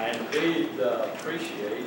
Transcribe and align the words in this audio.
I 0.00 0.12
indeed 0.12 0.80
uh, 0.80 1.08
appreciate 1.12 1.86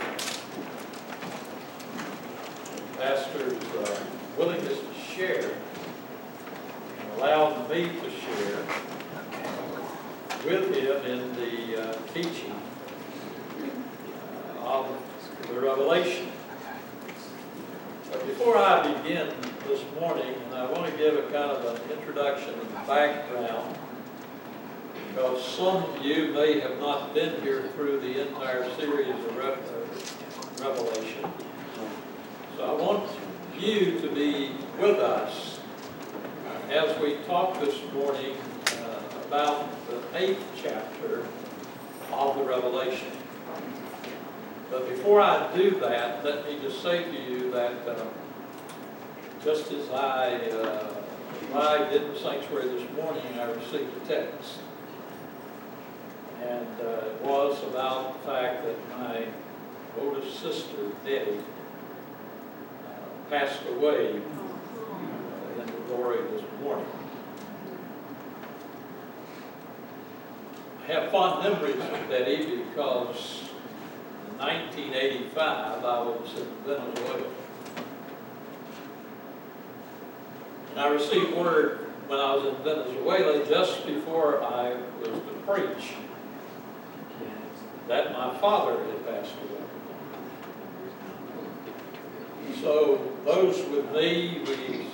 Pastor's 2.96 3.54
uh, 3.54 4.04
willingness 4.38 4.78
to 4.78 5.16
share 5.16 5.50
and 5.50 7.12
allowing 7.18 7.68
me 7.70 7.90
to 7.90 8.10
share 8.12 8.66
with 10.46 10.76
him 10.76 11.06
in 11.08 11.36
the 11.38 11.90
uh, 11.90 11.94
teaching 12.14 12.54
uh, 14.60 14.64
of 14.64 14.88
the 15.48 15.60
Revelation. 15.60 16.28
But 18.12 18.28
before 18.28 18.58
I 18.58 18.94
begin 18.94 19.34
this 19.68 19.82
morning, 20.00 20.36
I 20.54 20.72
want 20.72 20.86
to 20.86 20.98
give 21.00 21.16
a 21.16 21.24
kind 21.24 21.50
of 21.50 21.66
an 21.66 21.98
introduction 21.98 22.54
and 22.60 22.74
background, 22.86 23.76
because 25.14 25.46
some 25.46 25.76
of 25.76 26.04
you 26.04 26.34
may 26.34 26.60
have 26.60 26.80
not 26.80 27.14
been 27.14 27.40
here 27.44 27.68
through 27.76 28.00
the 28.00 28.28
entire 28.28 28.68
series 28.78 29.10
of 29.10 29.38
uh, 29.38 30.68
Revelation. 30.68 31.32
So 32.58 32.66
I 32.66 32.82
want 32.82 33.08
you 33.56 34.00
to 34.02 34.10
be 34.10 34.54
with 34.80 34.98
us 34.98 35.60
as 36.72 37.00
we 37.00 37.18
talk 37.28 37.60
this 37.60 37.80
morning 37.94 38.36
uh, 38.68 39.28
about 39.28 39.68
the 39.88 40.02
eighth 40.18 40.44
chapter 40.60 41.28
of 42.12 42.36
the 42.36 42.44
Revelation. 42.44 43.12
But 44.72 44.90
before 44.90 45.22
I 45.22 45.56
do 45.56 45.80
that, 45.82 46.26
let 46.26 46.44
me 46.48 46.58
just 46.60 46.82
say 46.82 47.04
to 47.04 47.32
you 47.32 47.52
that 47.52 47.88
uh, 47.88 48.04
just 49.44 49.72
as 49.72 49.92
I 49.92 50.38
uh, 50.50 50.92
arrived 51.54 51.94
in 51.94 52.12
the 52.12 52.20
sanctuary 52.20 52.70
this 52.70 52.92
morning, 52.94 53.22
I 53.40 53.44
received 53.52 53.96
a 54.04 54.08
text. 54.08 54.58
And 56.50 56.68
uh, 56.82 57.06
it 57.06 57.22
was 57.22 57.64
about 57.64 58.22
the 58.22 58.28
fact 58.28 58.66
that 58.66 59.00
my 59.00 59.28
oldest 59.98 60.42
sister, 60.42 60.90
Betty, 61.06 61.38
uh, 61.38 63.30
passed 63.30 63.62
away 63.70 64.18
uh, 64.18 65.62
in 65.62 65.66
the 65.66 65.82
glory 65.88 66.18
this 66.32 66.44
morning. 66.62 66.86
I 70.84 70.92
have 70.92 71.12
fond 71.12 71.44
memories 71.44 71.76
of 71.76 72.10
Betty 72.10 72.58
because 72.58 73.44
in 74.32 74.38
1985 74.38 75.86
I 75.86 76.02
was 76.02 76.30
in 76.38 76.48
Venezuela. 76.66 77.28
And 80.72 80.80
I 80.80 80.88
received 80.90 81.38
word 81.38 81.88
when 82.08 82.20
I 82.20 82.36
was 82.36 82.54
in 82.54 82.64
Venezuela 82.64 83.46
just 83.48 83.86
before 83.86 84.44
I 84.44 84.76
was 85.00 85.08
to 85.08 85.44
preach 85.48 85.94
that 87.88 88.14
my 88.14 88.38
father 88.40 88.78
had 88.86 89.06
passed 89.06 89.34
away. 89.36 89.62
So 92.62 93.02
those 93.26 93.58
with 93.70 93.92
me, 93.92 94.42
we 94.46 94.88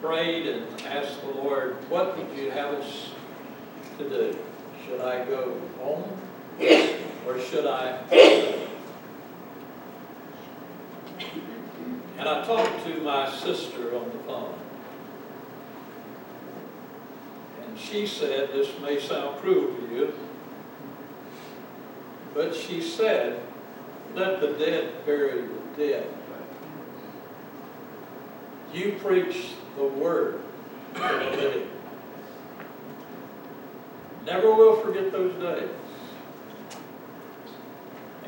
prayed 0.00 0.46
and 0.46 0.82
asked 0.82 1.20
the 1.22 1.30
Lord, 1.30 1.76
what 1.90 2.16
would 2.16 2.36
you 2.36 2.50
have 2.50 2.74
us 2.74 3.10
to 3.98 4.08
do? 4.08 4.38
Should 4.86 5.00
I 5.00 5.24
go 5.24 5.58
home 5.80 6.04
or 7.26 7.40
should 7.40 7.66
I? 7.66 7.98
And 12.18 12.28
I 12.28 12.44
talked 12.46 12.84
to 12.84 13.00
my 13.02 13.30
sister 13.30 13.96
on 13.96 14.10
the 14.10 14.18
phone. 14.24 14.54
And 17.62 17.78
she 17.78 18.06
said, 18.06 18.52
this 18.52 18.68
may 18.80 19.00
sound 19.00 19.38
cruel 19.40 19.74
to 19.74 19.94
you, 19.94 20.14
but 22.36 22.54
she 22.54 22.82
said, 22.82 23.40
let 24.14 24.40
the 24.42 24.48
dead 24.48 25.06
bury 25.06 25.40
the 25.40 25.82
dead. 25.82 26.06
You 28.74 28.92
preach 29.02 29.54
the 29.76 29.86
word 29.86 30.42
to 30.94 31.00
the 31.00 31.36
living. 31.36 31.68
Never 34.26 34.54
will 34.54 34.76
forget 34.82 35.10
those 35.12 35.32
days. 35.40 35.70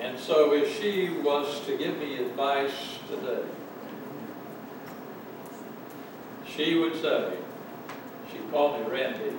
And 0.01 0.19
so 0.19 0.55
if 0.55 0.81
she 0.81 1.11
was 1.11 1.61
to 1.67 1.77
give 1.77 1.99
me 1.99 2.17
advice 2.17 2.99
today, 3.11 3.43
she 6.47 6.77
would 6.77 7.01
say, 7.03 7.37
she 8.33 8.39
called 8.51 8.81
me 8.81 8.91
Randy. 8.91 9.37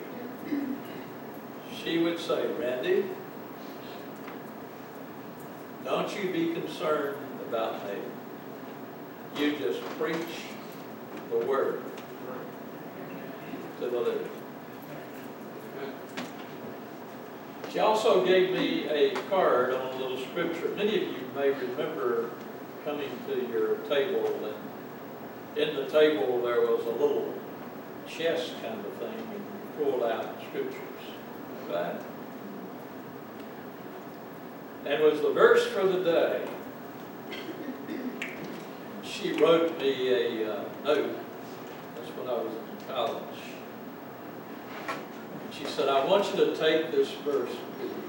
She 1.83 1.97
would 1.97 2.19
say, 2.19 2.45
Randy, 2.59 3.05
don't 5.89 6.15
you 6.15 6.31
be 6.31 6.53
concerned 6.53 7.17
about 7.47 7.83
me. 7.87 7.95
You 9.37 9.57
just 9.57 9.81
preach 9.97 10.43
the 11.31 11.37
word 11.47 11.81
to 13.79 13.89
the 13.89 13.99
living. 13.99 14.29
She 17.71 17.79
also 17.79 18.23
gave 18.23 18.51
me 18.51 18.87
a 18.87 19.15
card 19.29 19.73
on 19.73 19.95
a 19.95 19.97
little 19.97 20.19
scripture. 20.27 20.69
Many 20.75 20.95
of 20.95 21.03
you 21.03 21.29
may 21.35 21.49
remember 21.49 22.29
coming 22.85 23.09
to 23.27 23.47
your 23.47 23.77
table, 23.87 24.27
and 25.55 25.67
in 25.69 25.75
the 25.75 25.85
table 25.85 26.41
there 26.43 26.61
was 26.61 26.85
a 26.85 26.91
little 26.91 27.33
chest 28.07 28.53
kind 28.61 28.79
of 28.79 28.93
thing, 28.93 29.13
and 29.13 29.33
you 29.33 29.85
pulled 29.85 30.03
out 30.03 30.39
scriptures. 30.49 30.83
Right? 31.67 31.99
And 34.89 35.03
was 35.03 35.21
the 35.21 35.29
verse 35.31 35.67
for 35.67 35.85
the 35.85 36.03
day. 36.03 36.41
She 39.03 39.33
wrote 39.33 39.77
me 39.79 40.09
a 40.09 40.51
uh, 40.51 40.63
note. 40.83 41.15
That's 41.93 42.09
when 42.17 42.27
I 42.27 42.33
was 42.33 42.51
in 42.51 42.87
college. 42.87 43.23
She 45.51 45.65
said, 45.65 45.89
I 45.89 46.03
want 46.05 46.25
you 46.33 46.43
to 46.43 46.55
take 46.55 46.89
this 46.91 47.11
verse 47.11 47.51
with 47.51 47.91
you 47.91 48.03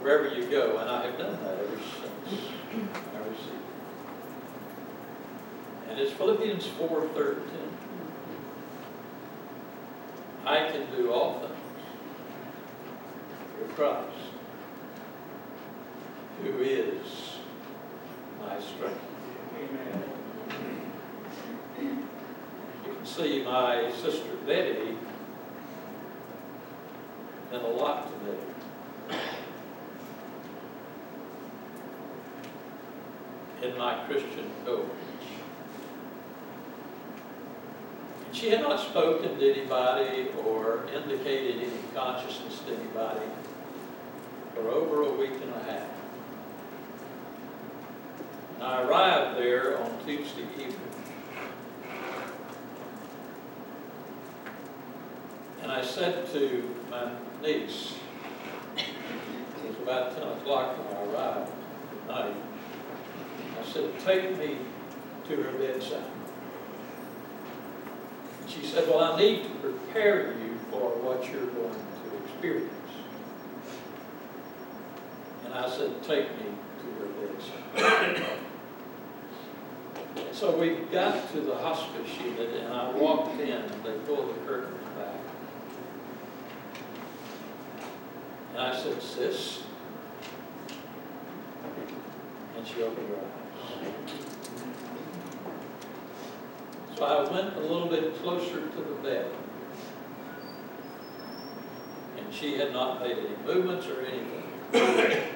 wherever 0.00 0.32
you 0.32 0.46
go. 0.48 0.78
And 0.78 0.90
I 0.90 1.06
have 1.06 1.18
done 1.18 1.42
that 1.42 1.58
ever 1.58 1.78
since 1.78 2.44
I 2.72 3.18
received 3.28 3.50
it. 5.88 5.90
And 5.90 5.98
it's 5.98 6.12
Philippians 6.12 6.68
4.13. 6.68 7.36
I 10.44 10.70
can 10.70 10.86
do 10.94 11.10
all 11.12 11.40
things 11.40 11.56
through 13.56 13.68
Christ, 13.74 14.35
who 16.46 16.62
is 16.62 17.38
my 18.40 18.60
strength. 18.60 19.00
Amen. 19.56 20.04
You 21.80 22.94
can 22.94 23.06
see 23.06 23.42
my 23.42 23.90
sister 23.92 24.36
Betty 24.46 24.96
meant 27.50 27.64
a 27.64 27.68
lot 27.68 28.08
to 28.10 28.24
me. 28.24 28.38
In 33.62 33.78
my 33.78 34.04
Christian 34.06 34.50
pilgrimage. 34.64 34.92
And 38.26 38.36
she 38.36 38.50
had 38.50 38.60
not 38.60 38.78
spoken 38.78 39.38
to 39.38 39.52
anybody 39.52 40.28
or 40.44 40.86
indicated 40.94 41.62
any 41.62 41.72
consciousness 41.94 42.60
to 42.60 42.74
anybody 42.76 43.26
for 44.54 44.68
over 44.68 45.02
a 45.02 45.12
week 45.12 45.32
and 45.42 45.54
a 45.54 45.64
half. 45.64 46.05
And 48.56 48.64
I 48.64 48.82
arrived 48.82 49.38
there 49.38 49.78
on 49.78 49.98
Tuesday 50.04 50.42
evening. 50.54 50.80
And 55.62 55.70
I 55.70 55.84
said 55.84 56.26
to 56.32 56.74
my 56.90 57.10
niece, 57.42 57.94
it 58.76 59.68
was 59.68 59.76
about 59.82 60.16
10 60.16 60.22
o'clock 60.22 60.78
when 60.78 60.96
I 60.96 61.12
arrived 61.12 61.50
at 61.92 62.08
night, 62.08 62.36
I 63.60 63.72
said, 63.72 63.98
take 64.00 64.38
me 64.38 64.58
to 65.28 65.36
her 65.36 65.52
bedside. 65.58 66.02
And 68.40 68.50
she 68.50 68.64
said, 68.64 68.88
well, 68.88 69.00
I 69.00 69.18
need 69.18 69.42
to 69.42 69.50
prepare 69.50 70.32
you 70.32 70.56
for 70.70 70.90
what 71.02 71.30
you're 71.30 71.46
going 71.46 71.74
to 71.74 72.24
experience. 72.24 72.72
And 75.44 75.52
I 75.52 75.68
said, 75.68 76.02
take 76.04 76.30
me 76.38 76.52
to 76.78 76.86
her 77.00 77.08
bedside. 77.20 78.36
So 80.36 80.54
we 80.54 80.74
got 80.92 81.32
to 81.32 81.40
the 81.40 81.56
hospice 81.56 82.10
unit 82.22 82.50
and 82.60 82.70
I 82.70 82.90
walked 82.90 83.40
in 83.40 83.52
and 83.52 83.82
they 83.82 83.92
pulled 84.04 84.36
the 84.36 84.46
curtains 84.46 84.84
back. 84.94 85.14
And 88.50 88.60
I 88.60 88.76
said, 88.78 89.00
sis. 89.00 89.62
And 92.54 92.66
she 92.66 92.82
opened 92.82 93.08
her 93.08 93.16
eyes. 93.16 93.92
So 96.98 97.04
I 97.06 97.32
went 97.32 97.56
a 97.56 97.60
little 97.60 97.88
bit 97.88 98.14
closer 98.22 98.60
to 98.60 98.76
the 98.76 98.94
bed. 99.02 99.32
And 102.18 102.34
she 102.34 102.58
had 102.58 102.74
not 102.74 103.00
made 103.00 103.16
any 103.16 103.36
movements 103.46 103.86
or 103.86 104.02
anything. 104.02 105.22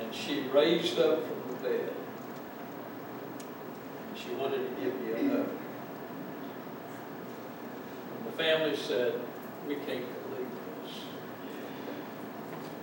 And 0.00 0.14
she 0.14 0.40
raised 0.48 0.98
up 0.98 1.20
from 1.26 1.50
the 1.50 1.68
bed. 1.68 1.92
She 4.22 4.34
wanted 4.34 4.58
to 4.58 4.82
give 4.82 4.94
me 5.00 5.12
a 5.12 5.14
hug. 5.30 5.48
And 8.16 8.26
the 8.26 8.32
family 8.32 8.76
said, 8.76 9.14
we 9.66 9.76
can't 9.76 10.04
believe 10.28 10.50
this. 10.84 10.94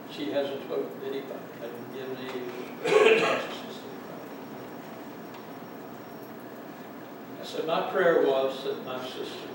She 0.10 0.32
hasn't 0.32 0.64
spoken 0.64 1.00
to 1.00 1.06
anybody, 1.06 1.40
hasn't 1.62 1.94
given 1.94 2.18
any 2.18 3.20
consciousness. 3.20 3.80
I 7.40 7.46
said, 7.46 7.68
my 7.68 7.82
prayer 7.92 8.24
was 8.26 8.64
that 8.64 8.84
my 8.84 9.00
sister 9.06 9.48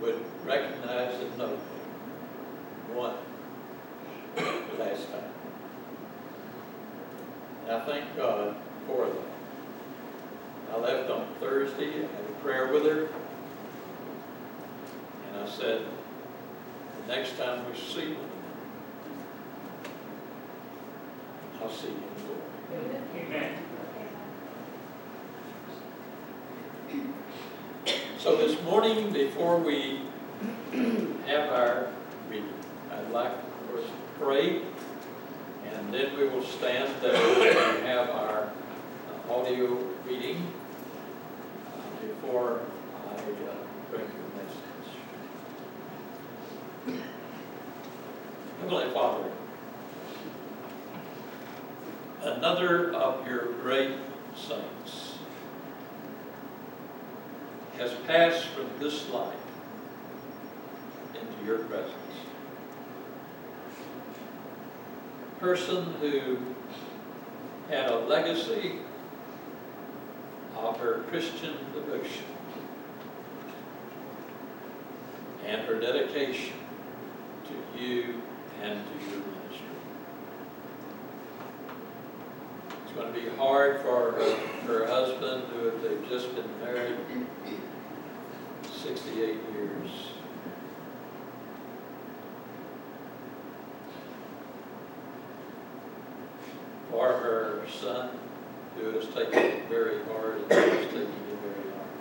would 0.00 0.24
recognize 0.44 1.20
and 1.20 1.38
know 1.38 1.58
one 2.94 3.14
last 4.78 5.10
time. 5.12 5.32
And 7.66 7.76
I 7.76 7.84
thank 7.84 8.16
God 8.16 8.56
for 8.86 9.06
that. 9.06 9.33
I 10.72 10.76
left 10.78 11.10
on 11.10 11.26
Thursday, 11.40 11.88
I 11.88 12.00
had 12.00 12.24
a 12.28 12.42
prayer 12.42 12.72
with 12.72 12.84
her, 12.84 13.08
and 15.28 15.36
I 15.42 15.48
said, 15.48 15.82
the 17.06 17.14
next 17.14 17.36
time 17.36 17.64
we 17.70 17.78
see 17.78 18.14
one, 18.14 18.30
I'll 21.62 21.70
see 21.70 21.88
you 21.88 21.94
in 21.94 22.00
glory. 22.24 23.26
Amen. 23.26 23.52
So 28.18 28.36
this 28.36 28.60
morning, 28.62 29.12
before 29.12 29.58
we 29.58 30.00
have 31.26 31.50
our 31.52 31.88
reading, 32.28 32.48
I'd 32.90 33.10
like, 33.10 33.32
of 33.32 33.68
course, 33.68 33.84
to 33.84 34.24
pray, 34.24 34.62
and 35.66 35.92
then 35.92 36.16
we 36.16 36.28
will 36.28 36.42
stand 36.42 36.90
there 37.02 37.14
and 37.14 37.86
have 37.86 38.08
our 38.10 38.50
audio 39.30 39.78
reading 40.06 40.46
uh, 41.66 42.06
before 42.06 42.60
I 43.08 43.14
uh, 43.14 43.54
bring 43.90 44.06
the 44.06 44.28
message. 46.92 47.02
Heavenly 48.60 48.90
Father, 48.92 49.30
another 52.22 52.92
of 52.92 53.26
your 53.26 53.52
great 53.62 53.96
saints 54.36 55.14
has 57.78 57.94
passed 58.06 58.46
from 58.48 58.66
this 58.78 59.08
life 59.08 59.34
into 61.14 61.46
your 61.46 61.58
presence. 61.60 61.94
Person 65.40 65.94
who 66.00 66.36
had 67.70 67.90
a 67.90 68.00
legacy 68.00 68.80
her 70.72 71.04
Christian 71.08 71.54
devotion 71.74 72.24
and 75.44 75.62
her 75.62 75.78
dedication 75.78 76.54
to 77.44 77.78
you 77.78 78.22
and 78.62 78.80
to 78.86 79.10
your 79.10 79.20
ministry. 79.20 79.66
It's 82.84 82.92
going 82.94 83.12
to 83.12 83.20
be 83.20 83.28
hard 83.36 83.80
for 83.82 84.12
her, 84.12 84.36
her 84.66 84.86
husband, 84.86 85.44
who 85.52 85.70
they've 85.82 86.08
just 86.08 86.34
been 86.34 86.48
married 86.60 86.96
68 88.84 89.18
years. 89.52 89.90
For 96.90 97.08
her 97.08 97.62
son, 97.80 98.10
who 98.76 98.90
has 98.90 99.06
taken 99.06 99.38
it 99.38 99.68
very 99.68 100.02
hard 100.04 100.40
and 100.42 100.52
is 100.52 100.86
taking 100.86 101.02
it 101.02 101.38
very 101.42 101.70
hard. 101.74 101.92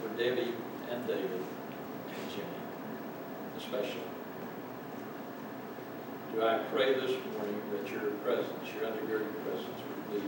For 0.00 0.08
Debbie 0.16 0.54
and 0.90 1.06
David 1.06 1.30
and 2.08 2.30
Jimmy, 2.30 2.58
especially. 3.58 4.00
Do 6.34 6.42
I 6.42 6.58
pray 6.72 6.94
this 6.94 7.12
morning 7.32 7.60
that 7.72 7.90
your 7.90 8.10
presence, 8.24 8.68
your 8.74 8.90
undergirding 8.90 9.32
presence 9.44 9.80
would 9.88 10.10
be 10.10 10.26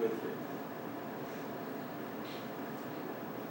with 0.00 0.10
them. 0.10 0.36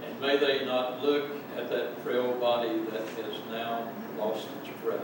And 0.06 0.22
may 0.22 0.38
they 0.38 0.66
not 0.66 1.04
look 1.04 1.26
at 1.58 1.70
that 1.70 2.04
frail 2.04 2.34
body 2.34 2.84
that 2.92 3.08
has 3.24 3.36
now 3.50 3.90
lost 4.18 4.48
its 4.62 4.70
breath. 4.84 5.02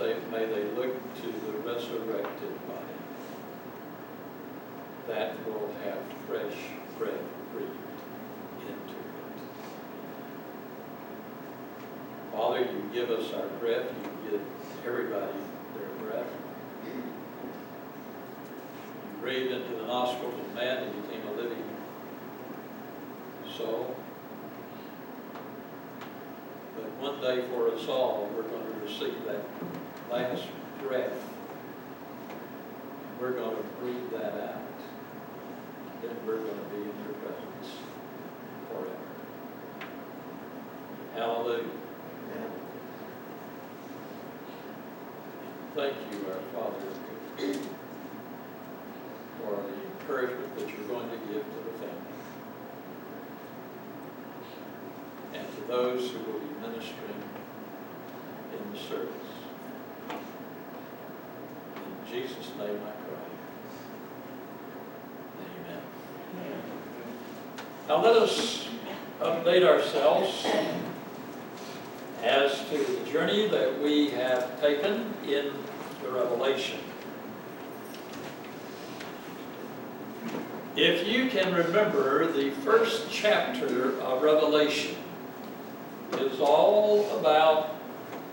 They, 0.00 0.14
may 0.30 0.46
they 0.46 0.64
look 0.70 0.94
to 1.16 1.26
the 1.26 1.52
resurrected 1.58 2.66
body 2.66 2.80
that 5.08 5.46
will 5.46 5.70
have 5.84 5.98
fresh 6.26 6.56
breath 6.96 7.20
breathed 7.52 7.70
into 8.62 8.94
it. 8.94 9.40
Father, 12.32 12.60
you 12.60 12.90
give 12.94 13.10
us 13.10 13.30
our 13.34 13.46
breath, 13.58 13.92
you 14.24 14.30
give 14.30 14.40
everybody 14.86 15.38
their 15.76 15.88
breath. 16.08 16.32
You 16.86 17.02
breathed 19.20 19.52
into 19.52 19.74
the 19.76 19.86
nostrils 19.86 20.32
of 20.32 20.54
man 20.54 20.84
and 20.84 21.02
became 21.02 21.26
a 21.28 21.32
living 21.32 21.64
soul. 23.54 23.94
But 26.74 26.90
one 26.92 27.20
day 27.20 27.46
for 27.50 27.70
us 27.70 27.86
all, 27.86 28.30
we're 28.34 28.44
going 28.44 28.64
to 28.64 28.80
receive 28.80 29.22
that 29.26 29.44
last 30.10 30.44
breath. 30.82 31.12
And 32.30 33.20
we're 33.20 33.32
going 33.32 33.56
to 33.56 33.62
breathe 33.80 34.10
that 34.12 34.34
out. 34.34 34.60
Then 36.02 36.16
we're 36.26 36.38
going 36.38 36.58
to 36.58 36.64
be 36.74 36.82
in 36.82 36.94
your 37.04 37.14
presence 37.22 37.68
forever. 38.68 38.96
Hallelujah. 41.14 41.64
Thank 45.76 45.94
you, 46.10 46.26
our 46.26 46.40
Father, 46.52 46.80
for 49.38 49.54
the 49.62 49.74
encouragement 50.00 50.58
that 50.58 50.68
you're 50.68 50.88
going 50.88 51.08
to 51.08 51.16
give 51.32 51.44
to 51.44 51.60
the 51.64 51.78
family. 51.78 52.14
And 55.34 55.46
to 55.54 55.60
those 55.68 56.10
who 56.10 56.18
will 56.18 56.40
be 56.40 56.60
ministering 56.60 57.22
in 58.52 58.72
the 58.72 58.78
service. 58.78 59.29
Jesus' 62.10 62.50
name 62.58 62.80
I 62.84 62.90
pray. 63.06 63.20
Amen. 65.46 66.62
Now 67.86 68.02
let 68.02 68.16
us 68.16 68.66
update 69.20 69.64
ourselves 69.64 70.44
as 72.24 72.68
to 72.68 72.78
the 72.78 73.10
journey 73.10 73.46
that 73.48 73.80
we 73.80 74.10
have 74.10 74.60
taken 74.60 75.14
in 75.24 75.52
the 76.02 76.10
Revelation. 76.10 76.80
If 80.74 81.06
you 81.06 81.28
can 81.30 81.54
remember, 81.54 82.32
the 82.32 82.50
first 82.50 83.06
chapter 83.08 84.00
of 84.00 84.22
Revelation 84.22 84.96
is 86.18 86.40
all 86.40 87.08
about 87.20 87.76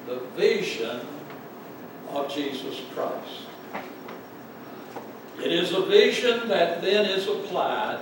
the 0.08 0.16
vision 0.36 1.02
of 2.10 2.34
Jesus 2.34 2.82
Christ. 2.96 3.47
It 5.48 5.54
is 5.54 5.72
a 5.72 5.80
vision 5.80 6.50
that 6.50 6.82
then 6.82 7.06
is 7.06 7.26
applied 7.30 8.00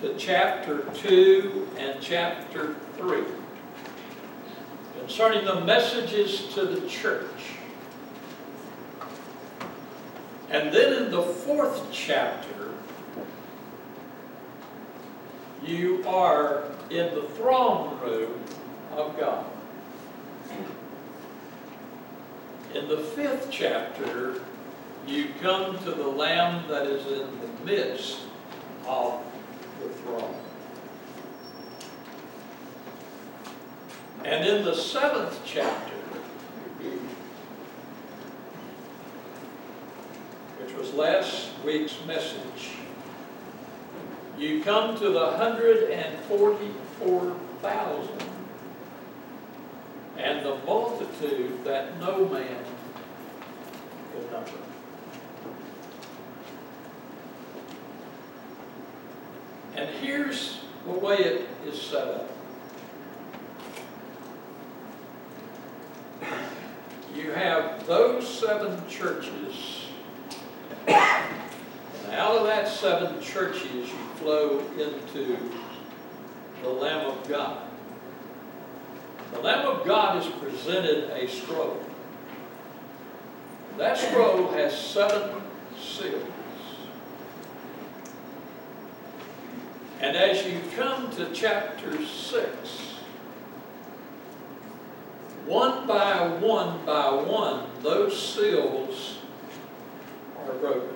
to 0.00 0.16
chapter 0.16 0.86
2 0.94 1.68
and 1.76 2.00
chapter 2.00 2.76
3 2.96 3.24
concerning 4.98 5.44
the 5.44 5.60
messages 5.60 6.46
to 6.54 6.64
the 6.64 6.88
church. 6.88 7.56
And 10.48 10.72
then 10.72 10.94
in 10.94 11.10
the 11.10 11.20
fourth 11.20 11.92
chapter, 11.92 12.72
you 15.62 16.02
are 16.08 16.64
in 16.88 17.14
the 17.14 17.28
throne 17.36 18.00
room 18.00 18.42
of 18.92 19.14
God. 19.20 19.44
In 22.74 22.88
the 22.88 22.96
fifth 22.96 23.48
chapter, 23.50 24.40
you 25.06 25.28
come 25.40 25.78
to 25.84 25.90
the 25.90 26.06
Lamb 26.06 26.68
that 26.68 26.86
is 26.86 27.06
in 27.06 27.28
the 27.40 27.64
midst 27.64 28.20
of 28.86 29.20
the 29.82 29.88
throne. 29.88 30.34
And 34.24 34.46
in 34.46 34.64
the 34.64 34.74
seventh 34.74 35.40
chapter, 35.44 35.94
which 40.58 40.74
was 40.74 40.92
last 40.92 41.48
week's 41.64 41.96
message, 42.06 42.72
you 44.38 44.62
come 44.62 44.98
to 44.98 45.10
the 45.10 45.32
hundred 45.32 45.90
and 45.90 46.18
forty-four 46.24 47.34
thousand 47.62 48.22
and 50.16 50.44
the 50.44 50.56
multitude 50.66 51.64
that 51.64 51.98
no 51.98 52.28
man 52.28 52.64
could 54.12 54.30
number. 54.30 54.50
And 59.80 59.88
here's 59.88 60.58
the 60.84 60.92
way 60.92 61.16
it 61.16 61.48
is 61.66 61.80
set 61.80 62.06
up. 62.06 62.28
You 67.14 67.30
have 67.30 67.86
those 67.86 68.28
seven 68.28 68.86
churches, 68.90 69.86
and 70.86 72.12
out 72.12 72.36
of 72.36 72.44
that 72.44 72.68
seven 72.68 73.22
churches, 73.22 73.72
you 73.72 73.98
flow 74.16 74.58
into 74.72 75.38
the 76.62 76.68
Lamb 76.68 77.06
of 77.06 77.26
God. 77.26 77.62
The 79.32 79.40
Lamb 79.40 79.66
of 79.66 79.86
God 79.86 80.22
is 80.22 80.30
presented 80.42 81.08
a 81.08 81.26
scroll. 81.26 81.82
That 83.78 83.96
scroll 83.96 84.50
has 84.52 84.78
seven 84.78 85.40
seals. 85.80 86.22
And 90.00 90.16
as 90.16 90.46
you 90.46 90.60
come 90.76 91.10
to 91.16 91.30
chapter 91.32 92.04
6, 92.04 92.46
one 95.46 95.86
by 95.86 96.26
one 96.38 96.84
by 96.86 97.12
one, 97.12 97.66
those 97.82 98.34
seals 98.34 99.18
are 100.38 100.54
broken. 100.54 100.94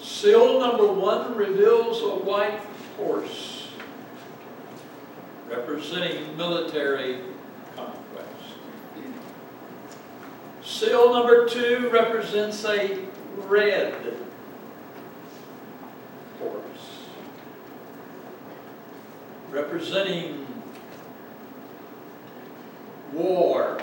Seal 0.00 0.60
number 0.60 0.86
one 0.86 1.34
reveals 1.34 2.02
a 2.02 2.24
white 2.24 2.60
horse 2.96 3.68
representing 5.48 6.36
military 6.36 7.20
conquest. 7.74 8.28
Seal 10.62 11.12
number 11.12 11.48
two 11.48 11.88
represents 11.90 12.64
a 12.64 12.98
red 13.36 13.94
horse, 16.38 17.06
representing 19.50 20.46
war. 23.12 23.80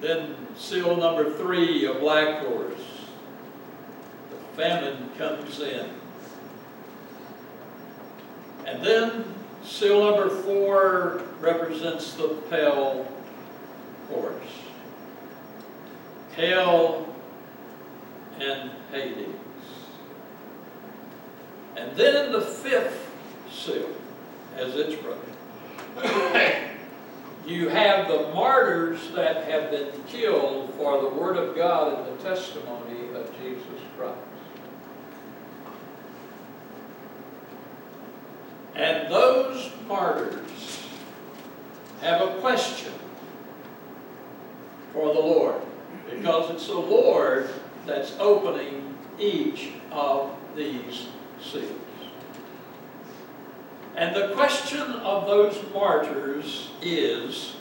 Then 0.00 0.34
seal 0.56 0.96
number 0.96 1.32
three, 1.34 1.86
a 1.86 1.94
black 1.94 2.46
horse. 2.46 2.80
The 4.30 4.62
famine 4.62 5.10
comes 5.18 5.60
in. 5.60 5.90
And 8.66 8.84
then 8.84 9.24
seal 9.64 10.04
number 10.04 10.30
four 10.30 11.22
represents 11.40 12.14
the 12.14 12.28
pale 12.48 13.06
horse. 14.08 14.34
Hell 16.36 17.14
and 18.38 18.70
Hades. 18.90 19.26
And 21.76 21.96
then 21.96 22.26
in 22.26 22.32
the 22.32 22.40
fifth 22.40 23.09
seal, 23.50 23.88
as 24.56 24.74
it's 24.76 24.96
brother. 25.02 25.20
you 27.46 27.68
have 27.68 28.08
the 28.08 28.32
martyrs 28.34 29.10
that 29.12 29.44
have 29.44 29.70
been 29.70 29.90
killed 30.06 30.72
for 30.74 31.00
the 31.00 31.08
Word 31.08 31.36
of 31.36 31.56
God 31.56 31.98
and 31.98 32.18
the 32.18 32.22
testimony 32.22 33.14
of 33.14 33.30
Jesus 33.38 33.80
Christ. 33.96 34.18
And 38.74 39.10
those 39.12 39.70
martyrs 39.86 40.86
have 42.00 42.22
a 42.22 42.40
question 42.40 42.92
for 44.92 45.12
the 45.12 45.20
Lord 45.20 45.60
because 46.08 46.50
it's 46.50 46.66
the 46.66 46.74
Lord 46.74 47.50
that's 47.86 48.14
opening 48.18 48.96
each 49.18 49.70
of 49.90 50.30
these 50.56 51.08
seals. 51.42 51.89
And 54.00 54.16
the 54.16 54.28
question 54.28 54.80
of 54.80 55.26
those 55.26 55.62
martyrs 55.74 56.70
is, 56.80 57.54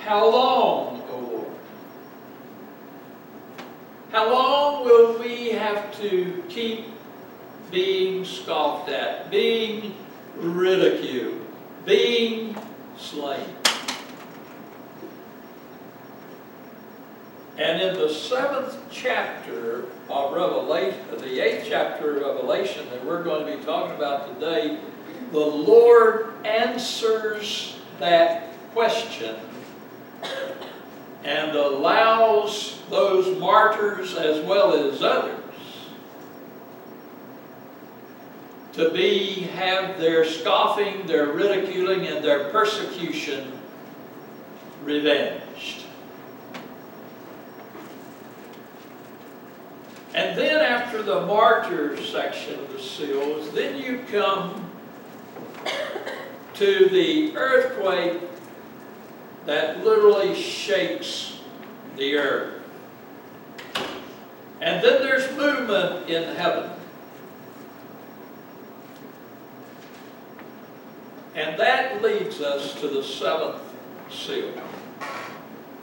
how 0.00 0.30
long, 0.30 1.02
O 1.08 1.18
Lord? 1.18 1.46
How 4.12 4.30
long 4.30 4.84
will 4.84 5.18
we 5.18 5.48
have 5.52 5.98
to 6.00 6.44
keep 6.50 6.88
being 7.70 8.22
scoffed 8.26 8.90
at, 8.90 9.30
being 9.30 9.94
ridiculed, 10.36 11.40
being 11.86 12.54
slain? 12.98 13.59
And 17.60 17.82
in 17.82 17.94
the 17.94 18.08
seventh 18.08 18.78
chapter 18.90 19.84
of 20.08 20.32
Revelation, 20.32 20.98
the 21.10 21.40
eighth 21.40 21.66
chapter 21.68 22.16
of 22.16 22.22
Revelation 22.22 22.88
that 22.88 23.04
we're 23.04 23.22
going 23.22 23.46
to 23.46 23.54
be 23.54 23.62
talking 23.62 23.94
about 23.94 24.40
today, 24.40 24.78
the 25.30 25.38
Lord 25.38 26.34
answers 26.46 27.76
that 27.98 28.48
question 28.72 29.36
and 31.22 31.54
allows 31.54 32.80
those 32.88 33.38
martyrs 33.38 34.16
as 34.16 34.42
well 34.46 34.72
as 34.72 35.02
others 35.02 35.36
to 38.72 38.90
be 38.90 39.42
have 39.42 39.98
their 39.98 40.24
scoffing, 40.24 41.06
their 41.06 41.26
ridiculing, 41.26 42.06
and 42.06 42.24
their 42.24 42.48
persecution 42.48 43.52
revenged. 44.82 45.49
And 50.20 50.36
then 50.36 50.60
after 50.60 51.02
the 51.02 51.22
martyrs 51.22 52.06
section 52.06 52.60
of 52.60 52.70
the 52.70 52.78
seals, 52.78 53.50
then 53.52 53.82
you 53.82 54.04
come 54.12 54.70
to 56.52 56.88
the 56.90 57.34
earthquake 57.34 58.20
that 59.46 59.82
literally 59.82 60.34
shakes 60.34 61.40
the 61.96 62.16
earth. 62.16 62.62
And 64.60 64.84
then 64.84 65.00
there's 65.00 65.34
movement 65.38 66.10
in 66.10 66.36
heaven. 66.36 66.70
And 71.34 71.58
that 71.58 72.02
leads 72.02 72.42
us 72.42 72.78
to 72.82 72.88
the 72.88 73.02
seventh 73.02 73.62
seal, 74.10 74.52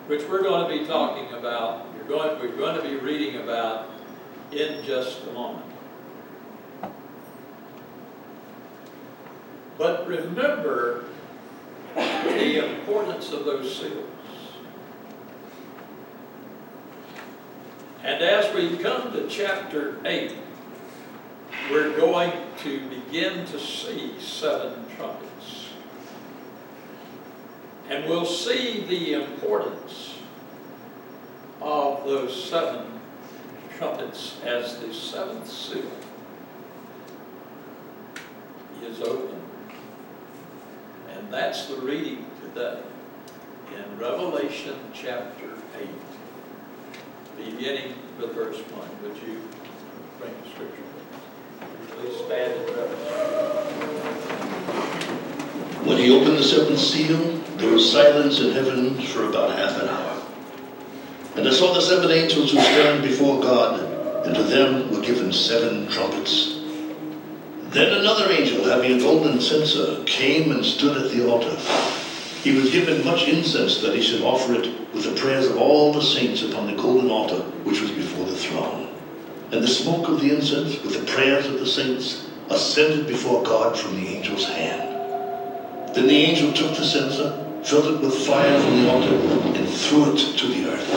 which 0.06 0.24
we're 0.30 0.44
going 0.44 0.70
to 0.70 0.80
be 0.80 0.88
talking 0.88 1.34
about. 1.34 1.86
Going, 2.08 2.40
we're 2.40 2.56
going 2.56 2.78
to 2.78 2.82
be 2.82 2.96
reading 2.96 3.42
about 3.42 3.97
in 4.52 4.84
just 4.84 5.24
a 5.28 5.32
moment. 5.32 5.66
But 9.78 10.08
remember 10.08 11.06
the 11.96 12.66
importance 12.66 13.32
of 13.32 13.46
those 13.46 13.78
seals. 13.78 14.06
And 18.04 18.24
as 18.24 18.54
we 18.56 18.78
come 18.78 19.12
to 19.12 19.28
chapter 19.28 20.00
8, 20.06 20.34
we're 21.70 21.96
going 21.98 22.32
to 22.60 22.90
begin 22.90 23.46
to 23.48 23.60
see 23.60 24.14
seven 24.20 24.86
trumpets. 24.96 25.66
And 27.90 28.06
we'll 28.10 28.26
see 28.26 28.86
the 28.88 29.14
importance 29.14 30.16
of 31.62 32.06
those 32.06 32.44
seven 32.50 32.97
trumpets 33.78 34.38
as 34.44 34.80
the 34.80 34.92
seventh 34.92 35.48
seal 35.48 35.92
is 38.84 39.02
open. 39.02 39.40
And 41.12 41.32
that's 41.32 41.66
the 41.68 41.76
reading 41.76 42.26
today 42.42 42.82
in 43.76 44.00
Revelation 44.00 44.76
chapter 44.94 45.52
8, 45.80 45.88
beginning 47.38 47.94
with 48.20 48.34
verse 48.34 48.58
1. 48.58 48.90
Would 49.04 49.22
you 49.22 49.42
bring 50.20 50.34
the 50.42 50.50
scripture? 50.50 50.84
Please 51.90 52.18
stand 52.26 52.54
in. 52.54 52.68
When 55.86 55.98
he 55.98 56.12
opened 56.12 56.38
the 56.38 56.44
seventh 56.44 56.80
seal, 56.80 57.38
there 57.58 57.72
was 57.72 57.92
silence 57.92 58.40
in 58.40 58.54
heaven 58.54 59.00
for 59.02 59.26
about 59.30 59.56
half 59.56 59.82
an 59.82 59.90
hour. 59.90 60.07
And 61.38 61.48
I 61.48 61.52
saw 61.52 61.72
the 61.72 61.82
seven 61.82 62.10
angels 62.10 62.52
who 62.52 62.60
stand 62.60 63.04
before 63.04 63.40
God, 63.40 63.80
and 64.26 64.34
to 64.34 64.42
them 64.42 64.90
were 64.90 65.02
given 65.02 65.32
seven 65.32 65.88
trumpets. 65.88 66.60
Then 67.70 67.94
another 67.94 68.32
angel, 68.32 68.64
having 68.64 68.94
a 68.94 69.00
golden 69.00 69.40
censer, 69.40 70.04
came 70.06 70.52
and 70.52 70.66
stood 70.66 70.98
at 70.98 71.12
the 71.12 71.30
altar. 71.30 71.56
He 72.42 72.54
was 72.54 72.72
given 72.72 73.06
much 73.06 73.28
incense 73.28 73.84
that 73.84 73.94
he 73.94 74.02
should 74.02 74.24
offer 74.24 74.56
it 74.56 74.94
with 74.96 75.04
the 75.04 75.20
prayers 75.22 75.46
of 75.46 75.58
all 75.58 75.94
the 75.94 76.02
saints 76.02 76.42
upon 76.42 76.66
the 76.66 76.82
golden 76.82 77.12
altar 77.12 77.42
which 77.64 77.82
was 77.82 77.92
before 77.92 78.26
the 78.26 78.36
throne. 78.36 78.90
And 79.52 79.62
the 79.62 79.68
smoke 79.68 80.08
of 80.08 80.20
the 80.20 80.36
incense, 80.36 80.82
with 80.82 81.00
the 81.00 81.06
prayers 81.06 81.46
of 81.46 81.60
the 81.60 81.68
saints, 81.68 82.28
ascended 82.50 83.06
before 83.06 83.44
God 83.44 83.78
from 83.78 83.96
the 83.96 84.08
angel's 84.08 84.46
hand. 84.46 85.94
Then 85.94 86.08
the 86.08 86.18
angel 86.18 86.52
took 86.52 86.76
the 86.76 86.84
censer, 86.84 87.47
filled 87.68 87.96
it 87.96 88.00
with 88.00 88.16
fire 88.26 88.62
from 88.62 88.82
the 88.82 88.90
altar, 88.90 89.14
and 89.58 89.68
threw 89.68 90.14
it 90.14 90.38
to 90.38 90.48
the 90.48 90.70
earth. 90.72 90.90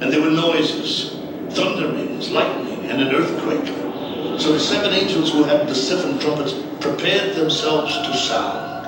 And 0.00 0.10
there 0.10 0.22
were 0.22 0.30
noises, 0.30 1.18
thunderings, 1.50 2.30
lightning, 2.30 2.86
and 2.86 3.02
an 3.02 3.14
earthquake. 3.14 3.66
So 4.40 4.54
the 4.54 4.58
seven 4.58 4.94
angels 4.94 5.32
who 5.32 5.42
had 5.44 5.68
the 5.68 5.74
seven 5.74 6.18
trumpets 6.18 6.54
prepared 6.80 7.36
themselves 7.36 7.94
to 7.98 8.16
sound. 8.16 8.86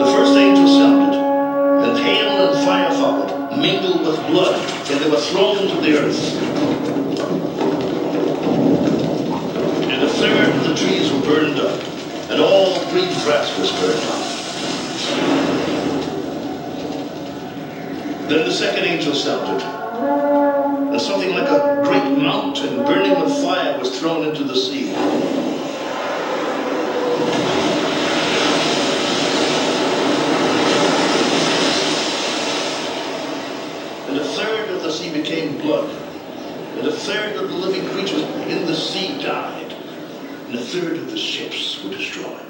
The 0.00 0.06
first 0.06 0.36
angel 0.36 0.66
sounded, 0.66 1.14
and 1.86 1.96
hail 1.96 2.48
and 2.48 2.66
fire 2.66 2.90
followed, 2.90 3.60
mingled 3.60 4.04
with 4.04 4.18
blood, 4.26 4.58
and 4.90 5.00
they 5.00 5.08
were 5.08 5.20
thrown 5.20 5.68
to 5.68 5.80
the 5.80 5.96
earth. 5.96 6.42
And 9.88 10.02
a 10.04 10.08
third 10.08 10.54
of 10.54 10.68
the 10.68 10.74
trees 10.74 11.10
were 11.10 11.20
burned 11.20 11.58
up, 11.58 11.80
and 12.28 12.40
all 12.40 12.74
the 12.78 12.86
green 12.90 13.12
grass 13.24 13.56
was 13.58 13.70
up. 13.72 14.36
Then 18.28 18.44
the 18.44 18.52
second 18.52 18.84
angel 18.84 19.14
sounded, 19.14 19.62
and 19.62 21.00
something 21.00 21.30
like 21.30 21.48
a 21.48 21.82
great 21.84 22.18
mountain 22.18 22.84
burning 22.84 23.20
with 23.20 23.32
fire 23.40 23.78
was 23.78 23.96
thrown 24.00 24.26
into 24.26 24.42
the 24.42 24.56
sea. 24.56 24.92
And 34.08 34.18
a 34.18 34.24
third 34.24 34.70
of 34.70 34.82
the 34.82 34.90
sea 34.90 35.12
became 35.12 35.58
blood, 35.58 35.88
and 36.78 36.88
a 36.88 36.92
third 36.92 37.36
of 37.36 37.48
the 37.48 37.56
living 37.56 37.88
creatures 37.90 38.22
in 38.48 38.66
the 38.66 38.74
sea 38.74 39.22
died, 39.22 39.65
and 40.46 40.54
a 40.54 40.62
third 40.62 40.96
of 40.96 41.10
the 41.10 41.18
ships 41.18 41.82
were 41.82 41.90
destroyed. 41.90 42.46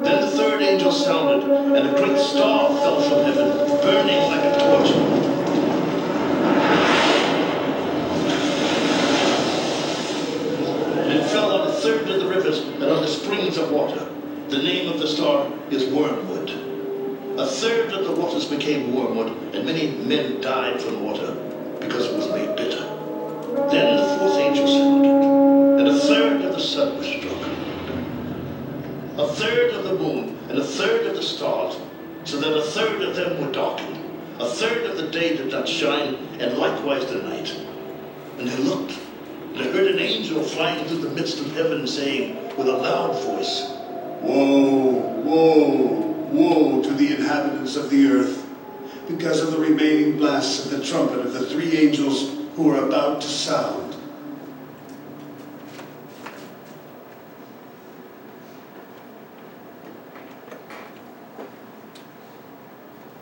Then 0.00 0.22
the 0.22 0.30
third 0.30 0.62
angel 0.62 0.90
sounded, 0.90 1.50
and 1.50 1.88
a 1.88 2.00
great 2.00 2.18
star 2.18 2.68
fell 2.68 3.02
from 3.02 3.24
heaven, 3.24 3.68
burning 3.82 4.22
like 4.30 4.44
a 4.44 4.58
torch. 4.58 4.90
And 11.04 11.12
it 11.12 11.28
fell 11.28 11.60
on 11.60 11.68
a 11.68 11.72
third 11.72 12.08
of 12.08 12.20
the 12.20 12.28
rivers 12.28 12.60
and 12.60 12.84
on 12.84 13.02
the 13.02 13.08
springs 13.08 13.58
of 13.58 13.70
water. 13.70 14.08
The 14.48 14.58
name 14.58 14.90
of 14.90 14.98
the 14.98 15.08
star 15.08 15.52
is 15.70 15.84
Wormwood. 15.92 16.50
A 17.38 17.46
third 17.46 17.92
of 17.92 18.06
the 18.06 18.12
waters 18.12 18.46
became 18.46 18.94
wormwood, 18.94 19.54
and 19.54 19.66
many 19.66 19.90
men 19.90 20.40
died 20.40 20.80
from 20.80 21.04
water 21.04 21.35
a 29.18 29.28
third 29.28 29.74
of 29.74 29.84
the 29.84 29.94
moon, 29.94 30.38
and 30.48 30.58
a 30.58 30.64
third 30.64 31.06
of 31.06 31.16
the 31.16 31.22
stars, 31.22 31.76
so 32.24 32.38
that 32.38 32.56
a 32.56 32.62
third 32.62 33.02
of 33.02 33.16
them 33.16 33.40
were 33.44 33.52
darkened. 33.52 33.98
A 34.38 34.46
third 34.46 34.84
of 34.84 34.96
the 34.96 35.08
day 35.08 35.36
did 35.36 35.50
not 35.50 35.68
shine, 35.68 36.16
and 36.38 36.58
likewise 36.58 37.06
the 37.06 37.22
night. 37.22 37.54
And 38.38 38.50
I 38.50 38.56
looked, 38.58 38.98
and 39.54 39.62
I 39.62 39.64
heard 39.72 39.88
an 39.88 39.98
angel 39.98 40.42
flying 40.42 40.86
through 40.86 40.98
the 40.98 41.10
midst 41.10 41.40
of 41.40 41.54
heaven, 41.54 41.86
saying 41.86 42.56
with 42.56 42.68
a 42.68 42.72
loud 42.72 43.14
voice, 43.22 43.72
Woe, 44.20 45.22
woe, 45.24 45.84
woe 46.30 46.82
to 46.82 46.92
the 46.92 47.16
inhabitants 47.16 47.76
of 47.76 47.90
the 47.90 48.06
earth, 48.08 48.46
because 49.08 49.40
of 49.40 49.52
the 49.52 49.58
remaining 49.58 50.16
blasts 50.18 50.64
of 50.66 50.72
the 50.72 50.84
trumpet 50.84 51.20
of 51.20 51.32
the 51.32 51.46
three 51.46 51.76
angels 51.78 52.32
who 52.56 52.70
are 52.70 52.86
about 52.86 53.20
to 53.20 53.28
sound. 53.28 53.94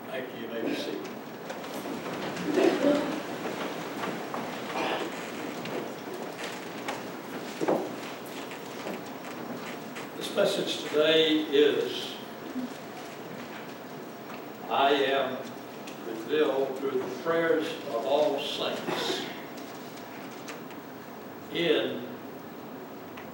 Thank 0.09 0.25
you, 0.35 0.47
you 0.47 0.53
may 0.53 0.61
be 0.61 0.75
seated. 0.75 1.01
This 10.17 10.35
message 10.35 10.83
today 10.83 11.45
is, 11.51 12.13
I 14.69 14.91
am 14.91 15.37
revealed 16.07 16.77
through 16.79 16.91
the 16.99 17.23
prayers 17.23 17.67
of 17.89 18.05
all 18.05 18.39
saints 18.39 19.21
in 21.53 22.01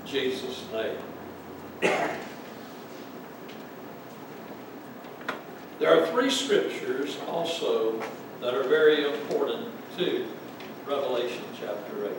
Jesus' 0.05 0.63
name. 0.71 0.97
There 5.79 5.99
are 5.99 6.05
three 6.07 6.29
scriptures 6.29 7.17
also 7.27 7.99
that 8.39 8.53
are 8.53 8.63
very 8.63 9.11
important 9.11 9.67
to 9.97 10.27
Revelation 10.85 11.43
chapter 11.59 12.05
8. 12.05 12.11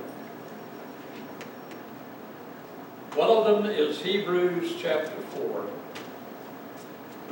One 3.15 3.31
of 3.31 3.45
them 3.45 3.71
is 3.71 4.01
Hebrews 4.01 4.75
chapter 4.81 5.21
4, 5.37 5.67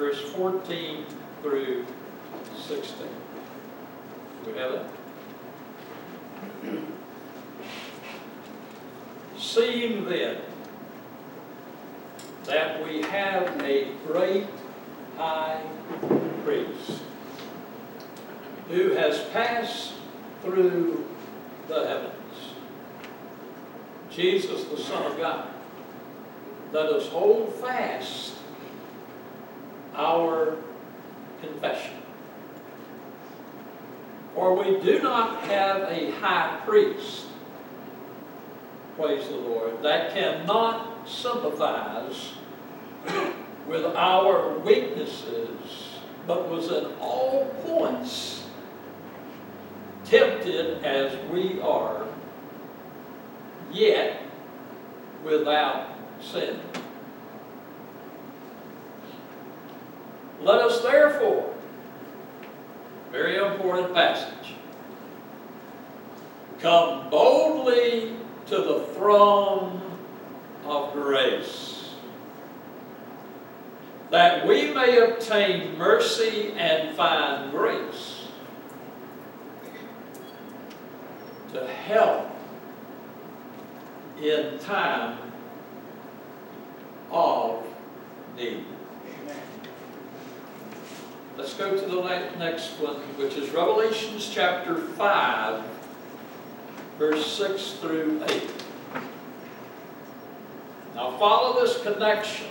verse 0.01 0.23
14 0.33 1.05
through 1.43 1.85
16. 2.57 3.07
Do 4.47 4.51
we 4.51 4.59
have 4.59 4.73
it? 4.73 4.87
Seeing 9.39 10.07
then 10.07 10.39
that 12.45 12.83
we 12.83 13.03
have 13.03 13.63
a 13.63 13.93
great 14.07 14.47
high 15.19 15.63
priest 16.47 17.03
who 18.71 18.93
has 18.93 19.23
passed 19.35 19.93
through 20.43 21.07
the 21.69 21.87
heavens, 21.87 22.55
Jesus, 24.11 24.65
the 24.65 24.79
Son 24.79 25.13
of 25.13 25.19
God, 25.19 25.51
let 26.73 26.87
us 26.87 27.07
hold 27.09 27.53
fast 27.57 28.30
our 30.01 30.57
confession. 31.43 31.95
For 34.35 34.55
we 34.55 34.81
do 34.81 35.03
not 35.03 35.43
have 35.43 35.83
a 35.83 36.11
high 36.13 36.61
priest, 36.65 37.27
praise 38.97 39.29
the 39.29 39.37
Lord, 39.37 39.83
that 39.83 40.15
cannot 40.15 41.07
sympathize 41.07 42.33
with 43.67 43.85
our 43.85 44.59
weaknesses, 44.61 45.99
but 46.27 46.49
was 46.49 46.71
in 46.71 46.87
all 47.01 47.47
points 47.67 48.47
tempted 50.05 50.83
as 50.85 51.17
we 51.31 51.61
are, 51.61 52.07
yet 53.73 54.23
without 55.23 55.89
sin. 56.21 56.59
Let 60.41 60.61
us 60.63 60.81
therefore, 60.81 61.55
very 63.13 63.37
important 63.37 63.93
passage, 63.93 64.55
come 66.61 67.11
boldly 67.11 68.17
to 68.47 68.57
the 68.57 68.87
throne 68.95 69.83
of 70.65 70.95
grace, 70.95 71.91
that 74.11 74.47
we 74.47 74.73
may 74.73 74.99
obtain 74.99 75.77
mercy 75.77 76.53
and 76.57 76.97
find 76.97 77.51
grace 77.51 78.29
to 81.53 81.67
help 81.67 82.31
in 84.23 84.59
time 84.59 85.19
of 87.11 87.63
need. 88.37 88.65
Let's 91.37 91.55
go 91.55 91.75
to 91.75 91.87
the 91.87 92.03
next 92.39 92.79
one, 92.81 92.97
which 93.17 93.37
is 93.37 93.51
Revelations 93.51 94.31
chapter 94.33 94.77
5, 94.77 95.63
verse 96.99 97.27
6 97.33 97.73
through 97.75 98.23
8. 98.29 98.51
Now 100.95 101.17
follow 101.19 101.65
this 101.65 101.83
connection 101.83 102.49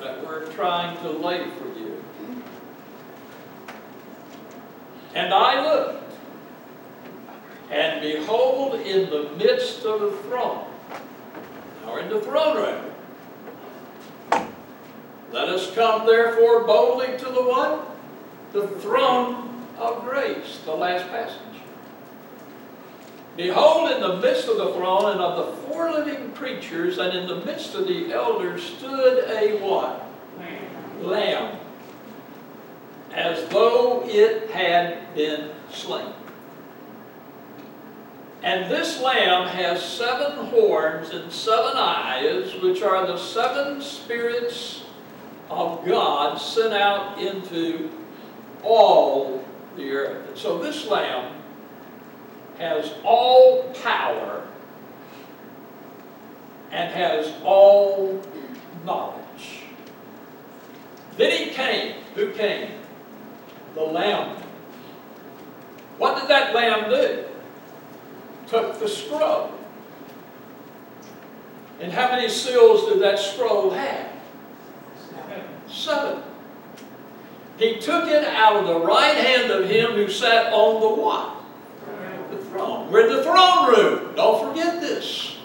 that 0.00 0.24
we're 0.26 0.46
trying 0.52 0.96
to 0.98 1.10
lay 1.10 1.44
for 1.50 1.66
you. 1.78 2.02
And 5.14 5.34
I 5.34 5.62
looked, 5.62 6.12
and 7.70 8.00
behold, 8.00 8.74
in 8.80 9.10
the 9.10 9.30
midst 9.36 9.84
of 9.84 10.00
the 10.00 10.10
throne, 10.22 10.64
we're 11.86 12.00
in 12.00 12.08
the 12.08 12.20
throne 12.20 12.56
room, 12.56 12.93
Let 15.34 15.48
us 15.48 15.74
come 15.74 16.06
therefore 16.06 16.62
boldly 16.62 17.18
to 17.18 17.24
the 17.24 17.42
what? 17.42 17.90
The 18.52 18.68
throne 18.78 19.66
of 19.76 20.04
grace, 20.04 20.60
the 20.64 20.76
last 20.76 21.08
passage. 21.08 21.40
Behold, 23.36 23.90
in 23.90 24.00
the 24.00 24.18
midst 24.18 24.46
of 24.46 24.58
the 24.58 24.72
throne 24.74 25.10
and 25.10 25.20
of 25.20 25.36
the 25.44 25.56
four 25.66 25.90
living 25.90 26.30
creatures, 26.34 26.98
and 26.98 27.18
in 27.18 27.26
the 27.26 27.44
midst 27.44 27.74
of 27.74 27.88
the 27.88 28.12
elders 28.12 28.62
stood 28.62 29.28
a 29.28 29.58
what? 29.58 30.06
Lamb. 31.02 31.58
As 33.12 33.48
though 33.48 34.04
it 34.06 34.52
had 34.52 35.12
been 35.16 35.50
slain. 35.72 36.12
And 38.44 38.70
this 38.70 39.00
lamb 39.00 39.48
has 39.48 39.84
seven 39.84 40.46
horns 40.46 41.10
and 41.10 41.32
seven 41.32 41.72
eyes, 41.74 42.54
which 42.62 42.82
are 42.82 43.04
the 43.04 43.18
seven 43.18 43.82
spirits 43.82 44.83
of 45.50 45.84
God 45.84 46.36
sent 46.36 46.72
out 46.72 47.18
into 47.18 47.90
all 48.62 49.44
the 49.76 49.90
earth. 49.90 50.28
And 50.28 50.38
so 50.38 50.58
this 50.58 50.86
lamb 50.86 51.32
has 52.58 52.92
all 53.04 53.72
power 53.82 54.46
and 56.70 56.92
has 56.92 57.32
all 57.44 58.20
knowledge. 58.84 59.62
Then 61.16 61.30
he 61.30 61.50
came. 61.50 61.96
Who 62.14 62.30
came? 62.32 62.70
The 63.74 63.82
lamb. 63.82 64.36
What 65.98 66.20
did 66.20 66.28
that 66.28 66.54
lamb 66.54 66.90
do? 66.90 67.24
Took 68.48 68.78
the 68.78 68.88
scroll. 68.88 69.52
And 71.80 71.92
how 71.92 72.10
many 72.10 72.28
seals 72.28 72.88
did 72.88 73.00
that 73.02 73.18
scroll 73.18 73.70
have? 73.70 74.13
Seven. 75.74 76.22
He 77.58 77.76
took 77.76 78.08
it 78.08 78.24
out 78.24 78.56
of 78.56 78.66
the 78.66 78.78
right 78.80 79.16
hand 79.16 79.50
of 79.50 79.68
him 79.68 79.92
who 79.92 80.08
sat 80.08 80.52
on 80.52 80.80
the 80.80 81.02
what? 81.02 81.36
The 82.30 82.38
throne. 82.44 82.90
We're 82.90 83.08
in 83.08 83.16
the 83.16 83.22
throne 83.22 83.68
room. 83.68 84.14
Don't 84.16 84.48
forget 84.48 84.80
this. 84.80 85.36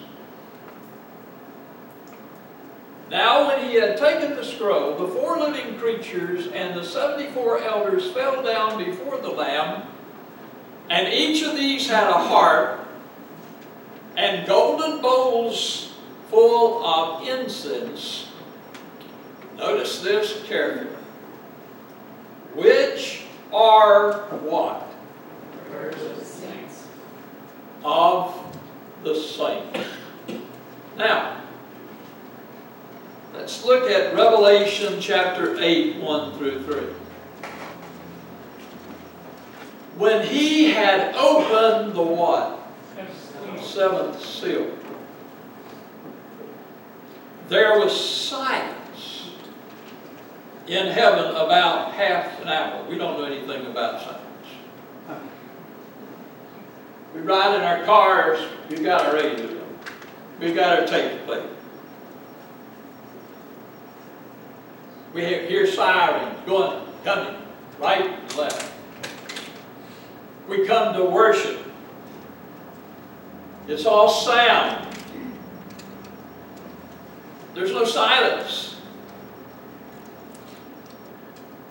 Now, 3.09 3.47
when 3.47 3.67
he 3.67 3.75
had 3.75 3.97
taken 3.97 4.35
the 4.35 4.45
scroll, 4.45 4.95
the 4.95 5.07
four 5.07 5.39
living 5.39 5.77
creatures 5.79 6.47
and 6.47 6.79
the 6.79 6.83
seventy-four 6.83 7.63
elders 7.63 8.11
fell 8.11 8.43
down 8.43 8.83
before 8.83 9.17
the 9.19 9.29
Lamb, 9.29 9.87
and 10.89 11.11
each 11.11 11.43
of 11.43 11.57
these 11.57 11.87
had 11.87 12.07
a 12.07 12.13
harp 12.13 12.87
and 14.15 14.47
golden 14.47 15.01
bowls 15.01 15.93
full 16.29 16.85
of 16.85 17.27
incense. 17.27 18.28
Notice 19.59 20.01
this 20.01 20.41
carefully. 20.45 20.87
Which 22.55 23.25
are 23.51 24.13
what? 24.41 24.85
Of 27.83 28.57
the 29.03 29.15
saints. 29.15 29.89
Now, 30.97 31.41
let's 33.33 33.65
look 33.65 33.89
at 33.89 34.15
Revelation 34.15 34.99
chapter 35.01 35.59
8, 35.59 35.97
1 35.97 36.37
through 36.37 36.63
3. 36.63 36.75
When 39.97 40.25
he 40.25 40.71
had 40.71 41.13
opened 41.15 41.95
the 41.95 42.01
what? 42.01 42.55
Seventh 43.61 44.23
seal. 44.23 44.71
There 47.49 47.79
was 47.79 47.99
silence 47.99 48.78
in 50.69 50.88
heaven 50.88 51.25
about 51.36 51.93
half 51.93 52.39
an 52.41 52.47
hour. 52.47 52.86
We 52.88 52.97
don't 52.97 53.17
know 53.17 53.25
anything 53.25 53.65
about 53.65 54.01
silence. 54.01 54.23
We 57.13 57.21
ride 57.21 57.55
in 57.55 57.62
our 57.62 57.84
cars, 57.86 58.39
we've 58.69 58.84
got 58.84 59.08
our 59.08 59.15
radio. 59.15 59.60
We've 60.39 60.55
got 60.55 60.79
our 60.79 60.86
tape 60.86 61.25
player. 61.25 61.49
We 65.12 65.21
hear 65.25 65.65
sirens 65.65 66.38
going, 66.45 66.86
coming, 67.03 67.36
right 67.79 68.05
and 68.05 68.36
left. 68.38 68.71
We 70.47 70.67
come 70.67 70.93
to 70.93 71.03
worship. 71.03 71.60
It's 73.67 73.86
all 73.86 74.08
sound. 74.08 74.88
There's 77.55 77.71
no 77.71 77.86
silence. 77.86 78.68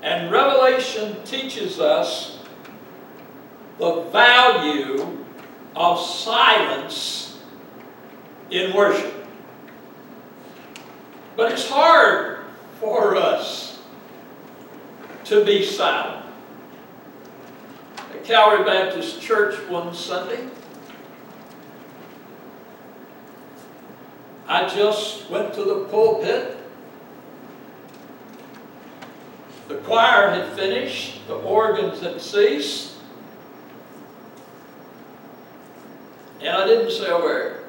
And 0.08 0.32
Revelation 0.32 1.22
teaches 1.24 1.78
us 1.80 2.38
the 3.78 4.04
value 4.04 5.18
of 5.76 6.00
silence 6.00 7.38
in 8.50 8.74
worship. 8.74 9.12
But 11.36 11.52
it's 11.52 11.68
hard 11.68 12.38
for 12.80 13.16
us 13.16 13.82
to 15.26 15.44
be 15.44 15.62
silent. 15.62 16.24
At 17.98 18.24
Calvary 18.24 18.64
Baptist 18.64 19.20
Church 19.20 19.56
one 19.68 19.92
Sunday, 19.92 20.48
I 24.46 24.66
just 24.74 25.28
went 25.28 25.52
to 25.52 25.64
the 25.64 25.84
pulpit. 25.90 26.57
The 29.68 29.76
choir 29.76 30.30
had 30.30 30.48
finished, 30.54 31.26
the 31.26 31.34
organs 31.34 32.00
had 32.00 32.20
ceased, 32.22 32.94
and 36.40 36.48
I 36.48 36.66
didn't 36.66 36.90
say 36.90 37.10
a 37.10 37.18
word. 37.18 37.64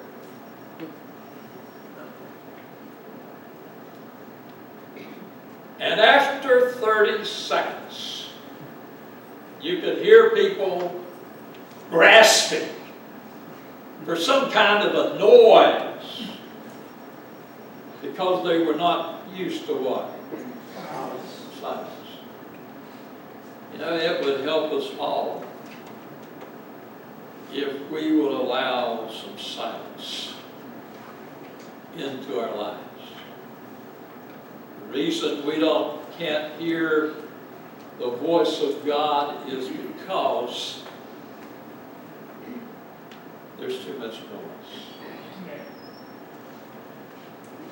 And 5.80 6.00
after 6.00 6.72
30 6.72 7.26
seconds, 7.26 8.30
you 9.62 9.80
could 9.80 9.98
hear 9.98 10.30
people 10.32 11.04
grasping 11.90 12.70
for 14.06 14.16
some 14.16 14.52
kind 14.52 14.88
of 14.88 14.94
a 14.96 15.20
noise 15.20 16.30
because 18.02 18.46
they 18.46 18.60
were 18.60 18.76
not 18.76 19.22
used 19.34 19.66
to 19.68 19.74
what? 19.74 20.19
You 23.74 23.80
know, 23.80 23.96
it 23.96 24.24
would 24.24 24.42
help 24.42 24.72
us 24.72 24.92
all 25.00 25.44
if 27.52 27.90
we 27.90 28.16
would 28.16 28.32
allow 28.32 29.10
some 29.10 29.38
silence 29.38 30.34
into 31.98 32.40
our 32.40 32.56
lives. 32.56 32.80
The 34.82 34.94
reason 34.94 35.46
we 35.46 35.60
don't 35.60 36.00
can't 36.18 36.60
hear 36.60 37.16
the 37.98 38.10
voice 38.10 38.62
of 38.62 38.86
God 38.86 39.50
is 39.50 39.68
because 39.68 40.84
there's 43.58 43.84
too 43.84 43.98
much 44.00 44.14
noise. 44.14 44.84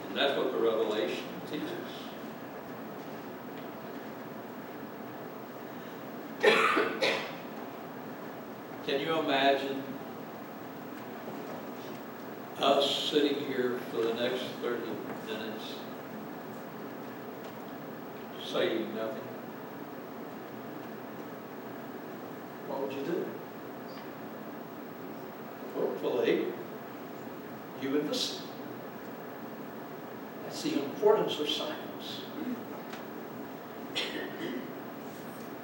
And 0.09 0.17
that's 0.17 0.37
what 0.37 0.51
the 0.51 0.57
Revelation 0.57 1.23
teaches. 1.49 1.86
Can 8.87 9.01
you 9.01 9.19
imagine 9.19 9.83
us 12.57 13.09
sitting 13.11 13.35
here 13.35 13.81
for 13.91 13.97
the 13.97 14.13
next 14.13 14.43
30 14.61 14.81
minutes 15.27 15.73
saying 18.45 18.95
nothing? 18.95 19.27
What 22.67 22.83
would 22.83 22.93
you 22.93 23.03
do? 23.03 23.25
Hopefully, 25.75 26.45
you 27.81 27.89
would 27.89 28.07
listen. 28.07 28.45
That's 30.45 30.61
the 30.61 30.81
importance 30.81 31.37
of 31.41 31.49
silence. 31.49 32.21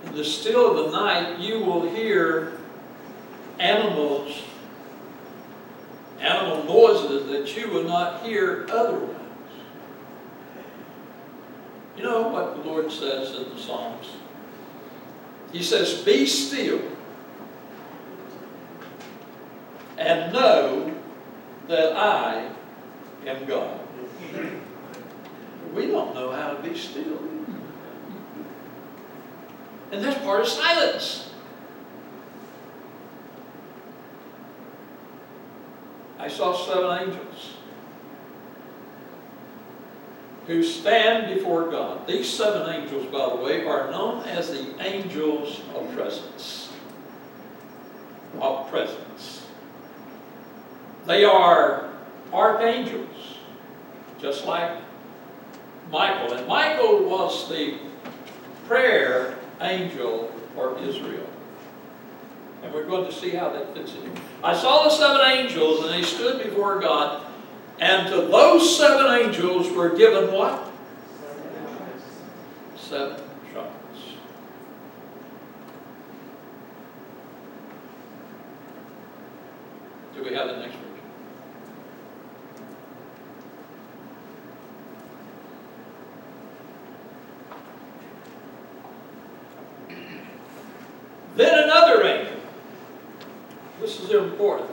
In 0.06 0.14
the 0.14 0.26
still 0.26 0.78
of 0.78 0.92
the 0.92 0.98
night, 0.98 1.40
you 1.40 1.60
will 1.60 1.90
hear 1.90 2.60
animals, 3.64 4.44
animal 6.20 6.64
noises 6.66 7.28
that 7.30 7.56
you 7.56 7.70
will 7.70 7.86
not 7.86 8.24
hear 8.24 8.68
otherwise. 8.70 9.16
You 11.96 12.04
know 12.04 12.28
what 12.28 12.56
the 12.56 12.70
Lord 12.70 12.92
says 12.92 13.36
in 13.36 13.50
the 13.50 13.58
Psalms? 13.58 14.18
He 15.54 15.64
says, 15.64 16.02
Be 16.02 16.26
still 16.26 16.82
and 19.98 20.34
know 20.34 20.94
that 21.68 21.96
I 21.96 22.50
am 23.26 23.46
God. 23.46 23.80
we 25.74 25.88
don't 25.88 26.14
know 26.14 26.32
how 26.32 26.54
to 26.54 26.62
be 26.68 26.78
still. 26.78 27.20
And 29.92 30.04
that's 30.04 30.22
part 30.24 30.42
of 30.42 30.48
silence. 30.48 31.33
I 36.24 36.30
saw 36.30 36.56
seven 36.56 37.10
angels 37.10 37.52
who 40.48 40.64
stand 40.64 41.36
before 41.36 41.70
God. 41.70 42.08
These 42.08 42.30
seven 42.30 42.74
angels, 42.74 43.08
by 43.08 43.36
the 43.36 43.44
way, 43.44 43.66
are 43.66 43.92
known 43.92 44.24
as 44.24 44.50
the 44.50 44.82
angels 44.82 45.60
of 45.76 45.94
presence. 45.94 46.72
Of 48.40 48.70
presence. 48.70 49.46
They 51.06 51.26
are 51.26 51.90
archangels, 52.32 53.36
just 54.18 54.46
like 54.46 54.78
Michael. 55.92 56.38
And 56.38 56.48
Michael 56.48 57.04
was 57.04 57.50
the 57.50 57.80
prayer 58.66 59.38
angel 59.60 60.32
for 60.56 60.80
Israel. 60.80 61.28
And 62.64 62.74
we're 62.74 62.86
going 62.86 63.06
to 63.06 63.12
see 63.12 63.32
how 63.32 63.50
that 63.50 63.74
fits 63.74 63.94
in. 63.94 64.12
I 64.44 64.56
saw 64.56 64.84
the 64.84 64.90
seven 64.90 65.22
angels, 65.26 65.84
and 65.84 65.90
they 65.90 66.02
stood 66.02 66.42
before 66.42 66.80
God. 66.80 67.26
And 67.80 68.08
to 68.08 68.28
those 68.28 68.78
seven 68.78 69.26
angels 69.26 69.70
were 69.72 69.90
given 69.90 70.34
what? 70.34 70.72
Seven 72.78 73.22
trumpets. 73.52 74.02
Do 80.16 80.24
we 80.24 80.34
have 80.34 80.48
the 80.48 80.58
next 80.58 80.76
version? 80.76 80.90
Then 91.36 91.63
is 94.04 94.12
important. 94.12 94.70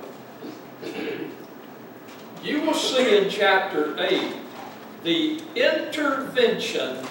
You 2.42 2.62
will 2.62 2.74
see 2.74 3.18
in 3.18 3.28
chapter 3.28 3.94
8 3.98 4.32
the 5.04 5.42
intervention 5.54 7.04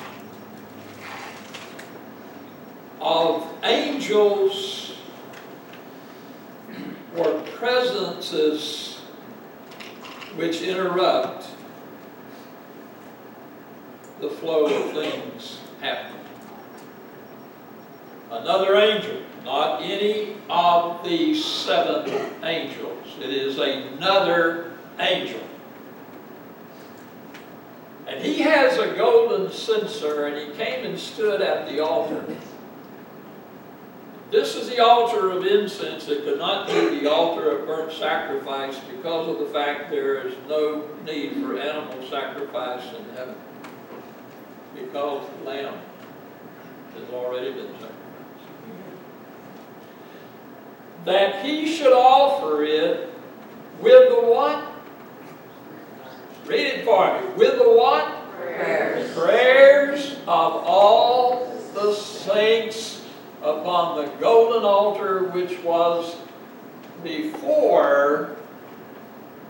of 3.00 3.48
angels 3.64 4.94
or 7.16 7.42
presences 7.56 9.00
which 10.36 10.62
interrupt 10.62 11.48
the 14.20 14.30
flow 14.30 14.66
of 14.66 14.92
things 14.92 15.60
happening. 15.82 16.22
Another 18.32 18.76
angel, 18.76 19.22
not 19.44 19.82
any 19.82 20.19
of 20.50 21.04
the 21.04 21.36
seven 21.36 22.44
angels. 22.44 23.08
It 23.22 23.30
is 23.30 23.58
another 23.58 24.74
angel. 25.00 25.42
And 28.08 28.24
he 28.24 28.42
has 28.42 28.78
a 28.80 28.96
golden 28.96 29.52
censer, 29.52 30.26
and 30.26 30.36
he 30.36 30.58
came 30.58 30.86
and 30.86 30.98
stood 30.98 31.42
at 31.42 31.70
the 31.70 31.80
altar. 31.80 32.26
This 34.32 34.56
is 34.56 34.70
the 34.70 34.84
altar 34.84 35.32
of 35.32 35.46
incense. 35.46 36.08
It 36.08 36.24
could 36.24 36.40
not 36.40 36.68
be 36.68 37.00
the 37.00 37.12
altar 37.12 37.50
of 37.52 37.68
burnt 37.68 37.92
sacrifice 37.92 38.78
because 38.80 39.28
of 39.28 39.40
the 39.40 39.48
fact 39.48 39.90
there 39.90 40.28
is 40.28 40.36
no 40.48 40.88
need 41.06 41.34
for 41.34 41.58
animal 41.58 42.08
sacrifice 42.10 42.84
in 42.96 43.16
heaven. 43.16 43.36
Because 44.76 45.28
the 45.30 45.50
lamb 45.50 45.80
has 46.96 47.10
already 47.12 47.52
been 47.52 47.72
sacrificed. 47.74 47.99
That 51.10 51.44
he 51.44 51.76
should 51.76 51.92
offer 51.92 52.64
it 52.64 53.12
with 53.82 54.10
the 54.10 54.22
what? 54.28 54.64
Read 56.46 56.68
it 56.68 56.86
for 56.86 57.20
me. 57.20 57.30
With 57.36 57.58
the 57.58 57.64
what? 57.64 58.30
Prayers. 58.38 59.18
Prayers 59.18 60.12
of 60.28 60.54
all 60.68 61.52
the 61.74 61.96
saints 61.96 63.04
upon 63.42 64.06
the 64.06 64.12
golden 64.20 64.64
altar 64.64 65.30
which 65.30 65.58
was 65.64 66.16
before 67.04 68.36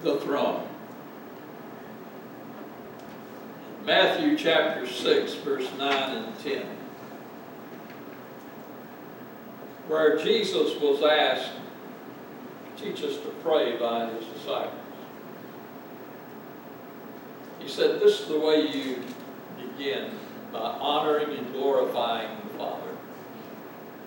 the 0.02 0.18
throne. 0.22 0.66
Matthew 3.84 4.38
chapter 4.38 4.88
6, 4.88 5.34
verse 5.34 5.68
9 5.78 6.16
and 6.16 6.40
10. 6.40 6.79
Where 9.90 10.20
Jesus 10.20 10.80
was 10.80 11.02
asked, 11.02 11.50
teach 12.78 13.04
us 13.04 13.18
to 13.18 13.34
pray 13.42 13.76
by 13.76 14.12
his 14.12 14.24
disciples. 14.28 14.76
He 17.60 17.68
said, 17.68 18.00
This 18.00 18.22
is 18.22 18.28
the 18.28 18.40
way 18.40 18.68
you 18.68 19.02
begin 19.58 20.12
by 20.54 20.60
honoring 20.60 21.36
and 21.36 21.52
glorifying 21.54 22.38
the 22.44 22.60
Father. 22.60 22.92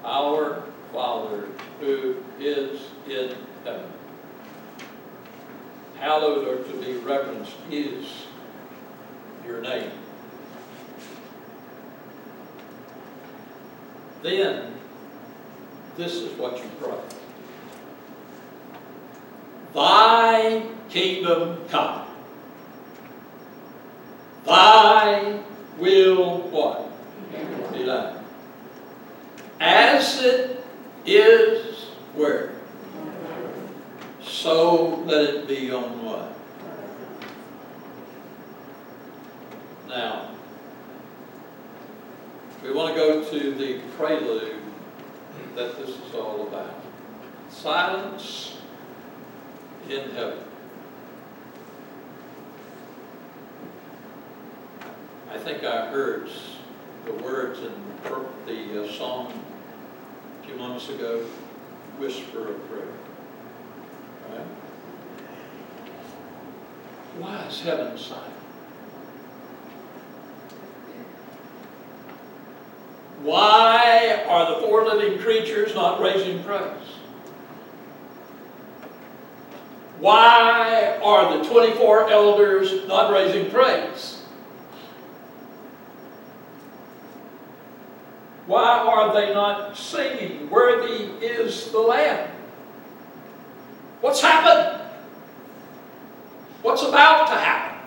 Our 0.05 0.63
Father 0.93 1.49
who 1.81 2.23
is 2.39 2.81
in 3.09 3.37
heaven. 3.65 3.93
Hallowed 5.99 6.47
or 6.47 6.63
to 6.63 6.81
be 6.81 6.93
reverenced 6.99 7.57
is 7.73 8.07
your 9.45 9.61
name. 9.61 9.91
Then, 14.23 14.75
this 15.97 16.15
is 16.15 16.39
what 16.39 16.57
you 16.59 16.71
pray. 16.81 16.99
Thy 19.75 20.63
kingdom 20.89 21.59
come. 21.69 22.07
Thy 24.45 25.41
will 25.79 26.41
what? 26.49 26.89
Be 27.73 27.85
done. 27.85 28.25
As 29.61 30.23
it 30.23 30.65
is 31.07 31.85
where? 32.15 32.53
So 34.23 35.03
let 35.07 35.23
it 35.23 35.49
be 35.49 35.71
on 35.71 36.05
what? 36.05 36.33
Now, 39.89 40.31
we 42.63 42.73
want 42.73 42.95
to 42.95 43.01
go 43.01 43.25
to 43.25 43.55
the 43.55 43.81
prelude 43.97 44.52
that 45.55 45.77
this 45.79 45.91
is 45.91 46.15
all 46.15 46.47
about. 46.47 46.75
Silence 47.51 48.57
in 49.89 50.11
heaven. 50.11 50.39
I 55.31 55.39
think 55.39 55.65
I 55.65 55.87
heard 55.89 56.31
the 57.05 57.13
words 57.13 57.59
in 57.61 57.73
the 58.47 58.85
uh, 58.85 58.93
song 58.93 59.33
a 60.43 60.47
few 60.47 60.57
months 60.57 60.89
ago, 60.89 61.25
Whisper 61.99 62.49
of 62.49 62.69
Prayer. 62.69 62.87
Right? 64.31 64.47
Why 67.19 67.45
is 67.47 67.61
heaven 67.61 67.99
silent? 67.99 68.33
Why 73.23 74.12
are 74.33 74.55
the 74.55 74.67
four 74.67 74.85
living 74.85 75.19
creatures 75.19 75.75
not 75.75 76.01
raising 76.01 76.43
praise? 76.43 76.89
Why 79.99 80.99
are 81.03 81.39
the 81.39 81.49
24 81.49 82.11
elders 82.11 82.89
not 82.89 83.13
raising 83.13 83.51
praise? 83.51 84.23
Why 88.47 88.79
are 88.79 89.15
they 89.15 89.33
not 89.33 89.77
singing, 89.77 90.51
Worthy 90.51 91.05
is 91.25 91.71
the 91.71 91.79
Lamb? 91.79 92.29
What's 94.01 94.21
happened? 94.21 94.81
What's 96.63 96.83
about 96.83 97.27
to 97.29 97.35
happen? 97.35 97.79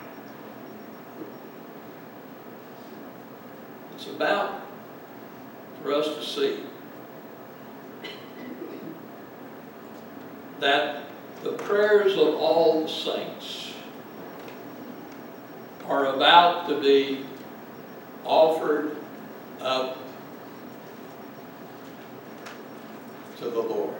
It's 3.95 4.07
about 4.07 4.64
for 5.85 5.93
us 5.93 6.07
to 6.15 6.23
see 6.23 6.63
that 10.59 11.03
the 11.43 11.51
prayers 11.51 12.13
of 12.13 12.33
all 12.33 12.81
the 12.81 12.89
saints 12.89 13.71
are 15.85 16.15
about 16.15 16.67
to 16.67 16.81
be 16.81 17.23
offered 18.23 18.97
up 19.61 19.99
to 23.37 23.45
the 23.45 23.61
Lord. 23.61 23.93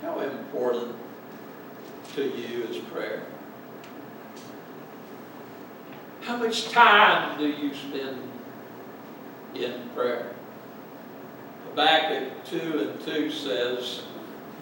How 0.00 0.20
important 0.20 0.96
to 2.14 2.22
you 2.22 2.62
is 2.64 2.78
prayer? 2.78 3.26
How 6.30 6.36
much 6.36 6.68
time 6.68 7.36
do 7.40 7.48
you 7.48 7.74
spend 7.74 8.16
in 9.52 9.88
prayer? 9.96 10.32
Habakkuk 11.68 12.44
2 12.44 12.78
and 12.78 13.04
2 13.04 13.32
says, 13.32 14.04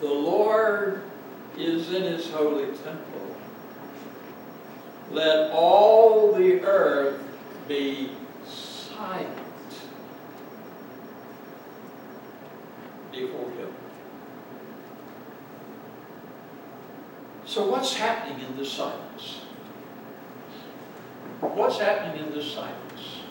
The 0.00 0.07
Lord 0.07 1.02
is 1.59 1.92
in 1.92 2.04
his 2.04 2.31
holy 2.31 2.68
temple. 2.68 3.37
Let 5.11 5.50
all 5.50 6.33
the 6.33 6.62
earth 6.62 7.20
be 7.68 8.12
silent 8.46 9.37
before 13.12 13.50
him. 13.50 13.74
So 17.44 17.68
what's 17.68 17.94
happening 17.94 18.42
in 18.42 18.57
this 18.57 18.72
silence? 18.72 19.42
What's 21.40 21.79
happening 21.79 22.27
in 22.27 22.33
this 22.33 22.53
silence? 22.53 23.22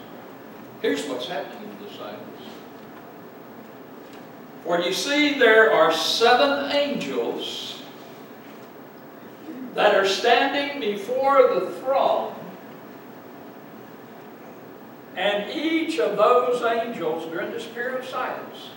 Here's 0.81 1.05
what's 1.07 1.27
happening 1.27 1.69
in 1.69 1.85
this 1.85 1.97
silence. 1.97 2.21
For 4.63 4.79
you 4.81 4.93
see, 4.93 5.37
there 5.39 5.73
are 5.73 5.93
seven 5.93 6.71
angels 6.71 7.81
that 9.75 9.93
are 9.93 10.07
standing 10.07 10.79
before 10.79 11.53
the 11.53 11.71
throne. 11.79 12.33
And 15.15 15.49
each 15.51 15.99
of 15.99 16.15
those 16.15 16.61
angels, 16.63 17.29
during 17.31 17.51
this 17.51 17.65
period 17.65 17.99
of 17.99 18.05
silence, 18.05 18.69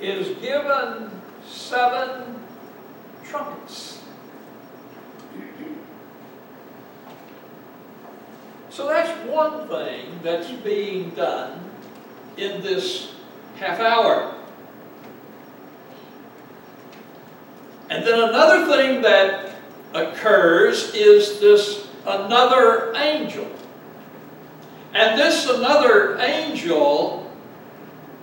is 0.00 0.36
given 0.38 1.10
seven 1.46 2.44
trumpets. 3.24 4.02
So 8.76 8.88
that's 8.88 9.26
one 9.26 9.66
thing 9.68 10.20
that's 10.22 10.50
being 10.50 11.08
done 11.14 11.58
in 12.36 12.60
this 12.60 13.14
half 13.54 13.80
hour. 13.80 14.34
And 17.88 18.06
then 18.06 18.28
another 18.28 18.66
thing 18.66 19.00
that 19.00 19.54
occurs 19.94 20.92
is 20.94 21.40
this 21.40 21.88
another 22.06 22.92
angel. 22.96 23.50
And 24.92 25.18
this 25.18 25.48
another 25.48 26.18
angel 26.18 27.34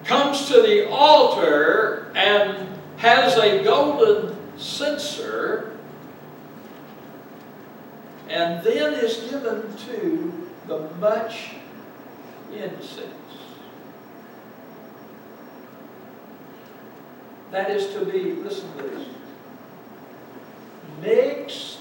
comes 0.04 0.50
to 0.50 0.62
the 0.62 0.88
altar 0.88 2.12
and 2.13 2.70
has 2.98 3.39
a 3.39 3.63
golden 3.63 4.38
censer 4.60 5.72
and 8.30 8.63
then 8.63 8.94
is 8.94 9.18
given 9.32 9.76
to 9.88 10.43
the 10.67 10.80
much 10.99 11.52
incense. 12.54 13.10
That 17.52 17.69
is 17.69 17.93
to 17.93 18.06
be, 18.06 18.34
listen 18.34 18.71
to 18.78 18.84
this, 18.84 19.08
mixed 21.02 21.80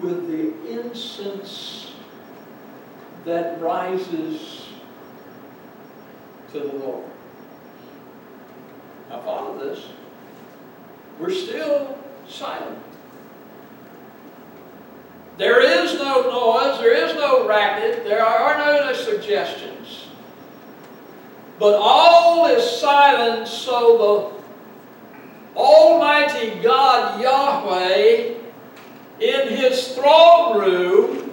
with 0.00 0.26
the 0.28 0.80
incense 0.80 1.92
that 3.24 3.60
rises 3.60 4.66
to 6.52 6.58
the 6.60 6.72
Lord. 6.74 7.04
Now 9.08 9.20
follow 9.20 9.58
this. 9.58 9.86
We're 11.18 11.30
still 11.30 11.96
silent. 12.28 12.78
There 15.38 15.62
is 15.62 15.94
no 15.94 16.22
noise, 16.22 16.78
there 16.80 16.94
is 16.94 17.14
no 17.14 17.48
racket, 17.48 18.04
there 18.04 18.24
are 18.24 18.58
no 18.58 18.92
suggestions. 18.92 20.06
But 21.58 21.74
all 21.74 22.46
is 22.46 22.68
silent 22.78 23.48
so 23.48 24.42
the 25.54 25.58
Almighty 25.58 26.58
God 26.60 27.20
Yahweh 27.20 28.34
in 29.20 29.48
His 29.56 29.94
throne 29.94 30.58
room 30.58 31.30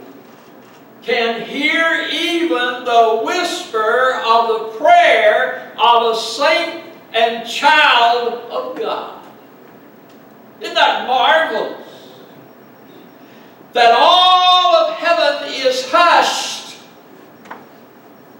can 1.01 1.41
hear 1.41 2.07
even 2.11 2.85
the 2.85 3.21
whisper 3.25 4.21
of 4.25 4.47
the 4.47 4.77
prayer 4.77 5.73
of 5.79 6.13
a 6.13 6.15
saint 6.15 6.83
and 7.13 7.47
child 7.49 8.33
of 8.51 8.77
God. 8.77 9.25
Isn't 10.61 10.75
that 10.75 11.07
marvelous? 11.07 11.88
That 13.73 13.95
all 13.97 14.75
of 14.75 14.95
heaven 14.95 15.51
is 15.53 15.89
hushed 15.89 16.77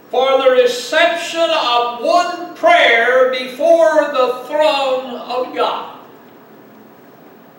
for 0.09 0.41
the 0.43 0.51
reception 0.51 1.49
of 1.49 2.03
one 2.03 2.55
prayer 2.55 3.31
before 3.31 4.11
the 4.11 4.43
throne 4.47 5.15
of 5.15 5.55
God. 5.55 5.97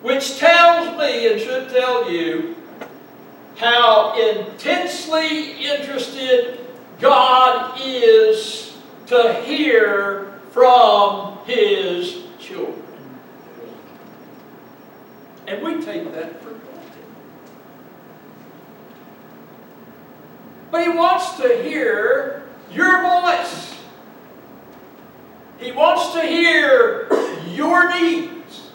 Which 0.01 0.37
tells 0.37 0.97
me 0.97 1.31
and 1.31 1.39
should 1.39 1.69
tell 1.69 2.11
you 2.11 2.55
how 3.55 4.19
intensely 4.19 5.63
interested 5.63 6.59
God 6.99 7.79
is 7.79 8.75
to 9.07 9.33
hear 9.45 10.39
from 10.51 11.37
His 11.45 12.23
children. 12.39 12.83
And 15.47 15.63
we 15.63 15.81
take 15.83 16.11
that 16.13 16.41
for 16.41 16.53
But 20.71 20.83
He 20.83 20.89
wants 20.89 21.35
to 21.37 21.61
hear 21.61 22.43
your 22.71 23.01
voice. 23.01 23.75
He 25.59 25.71
wants 25.71 26.13
to 26.13 26.21
hear 26.21 27.07
your 27.49 27.89
needs. 27.93 28.71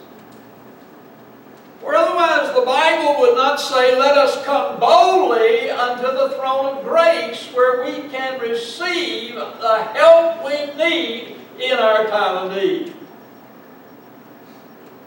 For 1.81 1.95
otherwise, 1.95 2.55
the 2.55 2.63
Bible 2.63 3.21
would 3.21 3.37
not 3.37 3.61
say, 3.61 3.99
Let 3.99 4.19
us 4.19 4.45
come 4.45 4.79
boldly 4.79 5.71
unto 5.71 6.03
the 6.03 6.35
throne 6.37 6.77
of 6.77 6.85
grace 6.85 7.49
where 7.55 7.85
we 7.85 8.09
can 8.09 8.41
receive 8.41 9.35
the 9.35 9.85
help 9.95 10.45
we 10.45 10.75
need 10.75 11.37
in 11.61 11.79
our 11.79 12.07
time 12.07 12.51
of 12.51 12.57
need. 12.57 12.93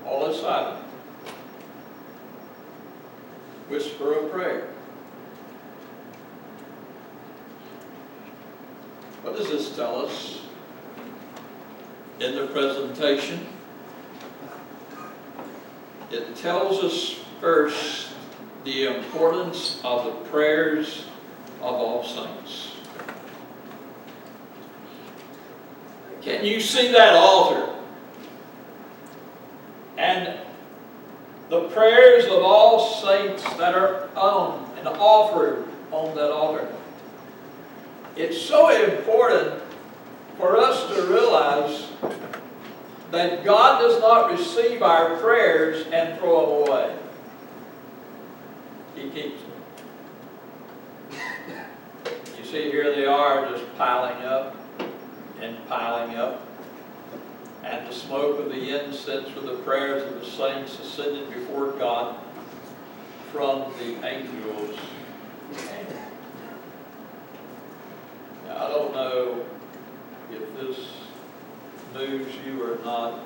All 0.06 0.32
is 0.32 0.42
silent. 0.42 0.84
Whisper 3.70 4.14
of 4.20 4.32
prayer. 4.32 4.69
What 9.22 9.36
does 9.36 9.50
this 9.50 9.76
tell 9.76 10.06
us 10.06 10.42
in 12.20 12.36
the 12.36 12.48
presentation? 12.48 13.46
It 16.10 16.36
tells 16.38 16.84
us 16.84 17.20
first 17.42 18.14
the 18.64 18.96
importance 18.96 19.82
of 19.84 20.06
the 20.06 20.12
prayers 20.30 21.06
of 21.62 21.76
all 21.76 22.04
saints. 22.04 22.74
Can 26.22 26.46
you 26.46 26.62
see 26.62 26.92
that 26.92 27.14
altar? 27.14 27.76
And 29.98 30.40
the 31.50 31.68
prayers 31.70 32.26
of 32.26 32.42
all 32.44 33.02
saints 33.02 33.44
that 33.56 33.76
are 33.76 34.10
on 34.16 34.72
and 34.78 34.88
offered 34.88 35.68
on 35.92 36.16
that 36.16 36.32
altar. 36.32 36.68
It's 38.20 38.42
so 38.42 38.70
important 38.70 39.62
for 40.38 40.58
us 40.58 40.94
to 40.94 41.04
realize 41.04 41.88
that 43.12 43.46
God 43.46 43.80
does 43.80 44.02
not 44.02 44.30
receive 44.30 44.84
our 44.84 45.16
prayers 45.16 45.88
and 45.94 46.20
throw 46.20 46.66
them 46.66 46.70
away. 46.70 46.96
He 48.94 49.10
keeps 49.10 49.42
them. 49.42 51.22
You 52.38 52.44
see, 52.44 52.70
here 52.70 52.94
they 52.94 53.06
are 53.06 53.50
just 53.52 53.64
piling 53.78 54.22
up 54.26 54.54
and 55.40 55.58
piling 55.70 56.18
up. 56.18 56.46
And 57.64 57.88
the 57.88 57.94
smoke 57.94 58.38
of 58.40 58.50
the 58.50 58.86
incense 58.86 59.34
with 59.34 59.46
the 59.46 59.56
prayers 59.64 60.04
of 60.04 60.20
the 60.20 60.26
saints 60.26 60.78
ascended 60.78 61.30
before 61.30 61.72
God 61.72 62.18
from 63.32 63.72
the 63.80 64.06
angels' 64.06 64.78
hand. 65.56 65.88
Now, 68.49 68.49
I 68.60 68.68
don't 68.68 68.94
know 68.94 69.46
if 70.30 70.54
this 70.56 70.86
moves 71.94 72.36
you 72.46 72.62
or 72.62 72.78
not, 72.84 73.22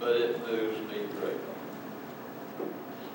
but 0.00 0.12
it 0.12 0.40
moves 0.46 0.78
me 0.90 1.00
greatly. 1.20 1.38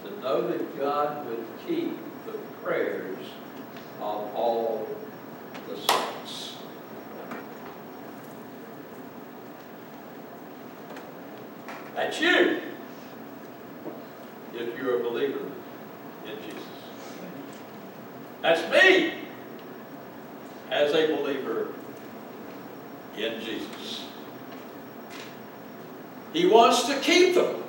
To 0.03 0.21
know 0.21 0.47
that 0.47 0.77
God 0.77 1.25
would 1.25 1.43
keep 1.65 1.97
the 2.27 2.33
prayers 2.63 3.17
of 3.99 4.35
all 4.35 4.87
the 5.67 5.75
saints. 5.75 6.57
That's 11.95 12.21
you. 12.21 12.61
if 14.53 14.77
you're 14.77 14.99
a 14.99 15.03
believer 15.03 15.47
in 16.27 16.35
Jesus. 16.43 16.63
That's 18.43 18.71
me 18.71 19.18
as 20.71 20.93
a 20.93 21.15
believer 21.15 21.67
in 23.17 23.41
Jesus. 23.41 24.05
He 26.33 26.45
wants 26.45 26.87
to 26.87 26.99
keep 26.99 27.35
them. 27.35 27.63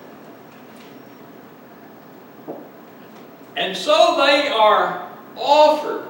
And 3.57 3.77
so 3.77 4.17
they 4.17 4.49
are 4.49 5.11
offered 5.37 6.09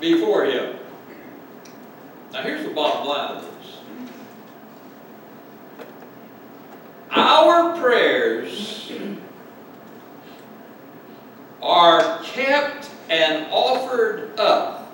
before 0.00 0.46
Him. 0.46 0.76
Now, 2.32 2.42
here's 2.42 2.66
the 2.66 2.74
bottom 2.74 3.08
line 3.08 3.36
of 3.36 3.44
this 3.44 3.52
our 7.14 7.78
prayers 7.78 8.90
are 11.60 12.22
kept 12.24 12.91
and 13.12 13.46
offered 13.52 14.40
up. 14.40 14.90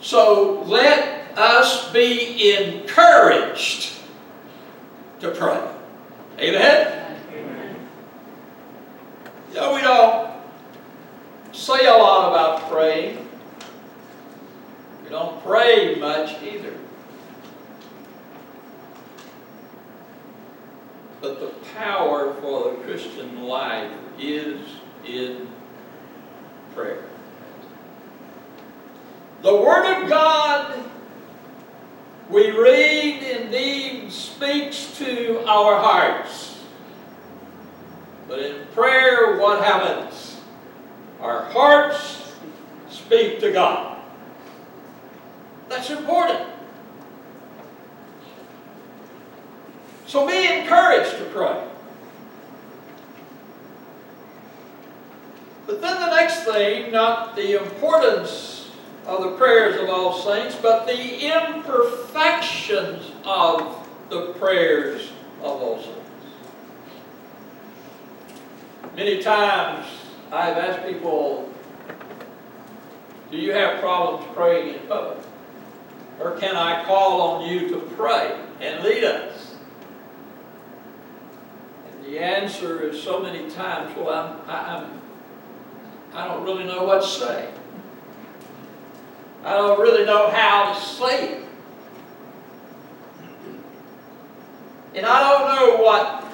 So 0.00 0.62
let 0.62 1.36
us 1.36 1.92
be 1.92 2.54
encouraged 2.56 3.98
to 5.20 5.30
pray. 5.32 5.62
Amen? 6.38 7.16
Amen. 7.34 7.76
You 9.50 9.56
know, 9.56 9.74
we 9.74 9.82
don't 9.82 10.30
say 11.54 11.86
a 11.86 11.92
lot 11.92 12.30
about 12.30 12.70
praying. 12.70 13.28
We 15.04 15.10
don't 15.10 15.42
pray 15.44 15.96
much 15.96 16.42
either. 16.42 16.72
But 21.20 21.40
the 21.40 21.48
power 21.74 22.34
for 22.40 22.70
the 22.70 22.76
Christian 22.84 23.44
life 23.44 23.90
is 24.18 24.60
in 25.06 25.48
prayer. 26.74 27.04
The 29.42 29.54
Word 29.54 30.02
of 30.02 30.08
God, 30.08 30.84
we 32.28 32.50
read, 32.50 33.22
indeed 33.22 34.12
speaks 34.12 34.96
to 34.98 35.44
our 35.46 35.80
hearts. 35.80 36.60
But 38.28 38.40
in 38.40 38.66
prayer, 38.74 39.38
what 39.38 39.62
happens? 39.62 40.40
Our 41.20 41.44
hearts 41.44 42.34
speak 42.90 43.40
to 43.40 43.52
God. 43.52 44.02
That's 45.68 45.90
important. 45.90 46.55
So 50.06 50.26
be 50.26 50.46
encouraged 50.60 51.18
to 51.18 51.24
pray. 51.26 51.62
But 55.66 55.80
then 55.80 56.00
the 56.00 56.14
next 56.14 56.44
thing, 56.44 56.92
not 56.92 57.34
the 57.34 57.60
importance 57.60 58.70
of 59.04 59.22
the 59.22 59.30
prayers 59.32 59.80
of 59.80 59.88
all 59.88 60.12
saints, 60.20 60.56
but 60.60 60.86
the 60.86 61.26
imperfections 61.26 63.10
of 63.24 63.86
the 64.10 64.32
prayers 64.34 65.10
of 65.40 65.60
all 65.62 65.82
saints. 65.82 66.00
Many 68.94 69.22
times 69.22 69.86
I've 70.32 70.56
asked 70.56 70.86
people, 70.86 71.52
do 73.30 73.36
you 73.36 73.52
have 73.52 73.80
problems 73.80 74.24
praying 74.34 74.74
in 74.74 74.80
public? 74.86 75.18
Or 76.20 76.38
can 76.38 76.56
I 76.56 76.84
call 76.84 77.20
on 77.20 77.50
you 77.50 77.68
to 77.70 77.80
pray 77.96 78.40
and 78.60 78.82
lead 78.84 79.04
us? 79.04 79.35
The 82.06 82.20
answer 82.20 82.88
is 82.88 83.02
so 83.02 83.20
many 83.20 83.50
times, 83.50 83.96
well, 83.96 84.10
I'm, 84.10 84.48
I, 84.48 84.76
I'm, 84.76 85.00
I 86.14 86.28
don't 86.28 86.44
really 86.44 86.64
know 86.64 86.84
what 86.84 87.02
to 87.02 87.08
say. 87.08 87.50
I 89.44 89.54
don't 89.54 89.80
really 89.80 90.04
know 90.04 90.30
how 90.30 90.72
to 90.72 90.80
say 90.80 91.32
it. 91.32 91.44
And 94.94 95.04
I 95.04 95.20
don't 95.20 95.56
know 95.56 95.84
what 95.84 96.24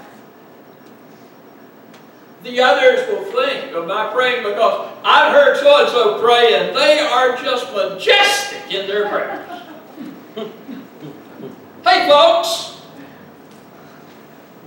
the 2.43 2.61
others 2.61 3.09
will 3.09 3.25
think 3.33 3.73
of 3.75 3.87
my 3.87 4.13
praying 4.13 4.45
because 4.45 4.91
I've 5.05 5.33
heard 5.33 5.57
so 5.57 5.81
and 5.81 5.89
so 5.89 6.21
pray 6.21 6.55
and 6.55 6.77
they 6.77 6.99
are 7.01 7.37
just 7.43 7.73
majestic 7.73 8.73
in 8.73 8.87
their 8.87 9.09
prayers. 9.09 9.49
hey, 11.85 12.09
folks, 12.09 12.72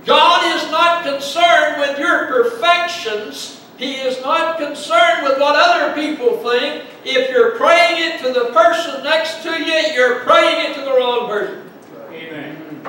God 0.06 0.56
is 0.56 0.70
not 0.70 1.02
concerned 1.02 1.80
with 1.80 1.98
your 1.98 2.28
perfections. 2.28 3.60
He 3.76 3.94
is 3.94 4.22
not 4.22 4.56
concerned 4.56 5.24
with 5.24 5.38
what 5.40 5.56
other 5.56 5.92
people 5.94 6.38
think. 6.38 6.84
If 7.04 7.28
you're 7.30 7.56
praying 7.56 8.12
it 8.12 8.22
to 8.22 8.32
the 8.32 8.52
person 8.52 9.02
next 9.02 9.42
to 9.42 9.50
you, 9.50 9.92
you're 9.94 10.20
praying 10.20 10.70
it 10.70 10.74
to 10.76 10.82
the 10.82 10.92
wrong 10.92 11.28
person. 11.28 11.70
Amen. 12.10 12.82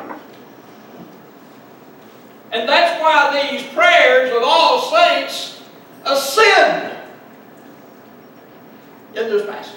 And 2.52 2.70
that's 2.70 3.02
why 3.02 3.50
these 3.50 3.64
prayers 3.74 4.32
of 4.36 4.44
all 4.46 4.92
saints 4.92 5.64
ascend 6.06 6.98
in 9.16 9.28
this 9.30 9.46
passage. 9.48 9.74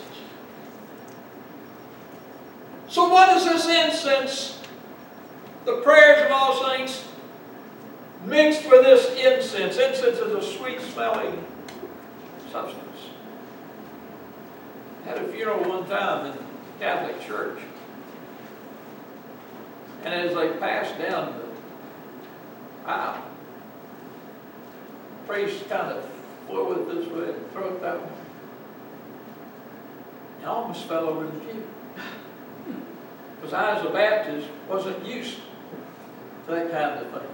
So 2.88 3.08
what 3.08 3.36
is 3.36 3.44
this 3.44 3.66
incense? 3.66 4.58
The 5.64 5.80
prayers 5.82 6.26
of 6.26 6.32
all 6.32 6.68
saints 6.68 7.04
mixed 8.24 8.68
with 8.70 8.84
this 8.84 9.06
incense. 9.16 9.78
Incense 9.78 10.18
is 10.18 10.32
a 10.32 10.42
sweet 10.42 10.80
smelling 10.80 11.44
substance. 12.52 12.86
I 15.04 15.08
had 15.08 15.18
a 15.18 15.28
funeral 15.28 15.68
one 15.68 15.88
time 15.88 16.26
in 16.26 16.32
the 16.32 16.42
Catholic 16.78 17.20
Church. 17.26 17.58
And 20.04 20.14
as 20.14 20.34
they 20.34 20.48
passed 20.58 20.98
down 20.98 21.38
the 21.38 22.90
aisle, 22.90 23.22
priest 25.26 25.68
kind 25.68 25.92
of 25.92 26.04
flew 26.48 26.72
it 26.72 26.94
this 26.94 27.08
way 27.08 27.34
and 27.34 27.52
threw 27.52 27.68
it 27.68 27.82
that 27.82 28.00
way. 28.00 28.12
And 30.38 30.46
almost 30.46 30.84
fell 30.84 31.08
over 31.08 31.26
the 31.26 31.38
pew. 31.40 31.66
Because 33.36 33.54
I, 33.54 33.78
as 33.78 33.84
a 33.84 33.90
Baptist, 33.90 34.48
wasn't 34.68 35.04
used 35.06 35.36
to 36.46 36.52
that 36.52 36.70
kind 36.70 36.98
of 36.98 37.12
thing. 37.12 37.30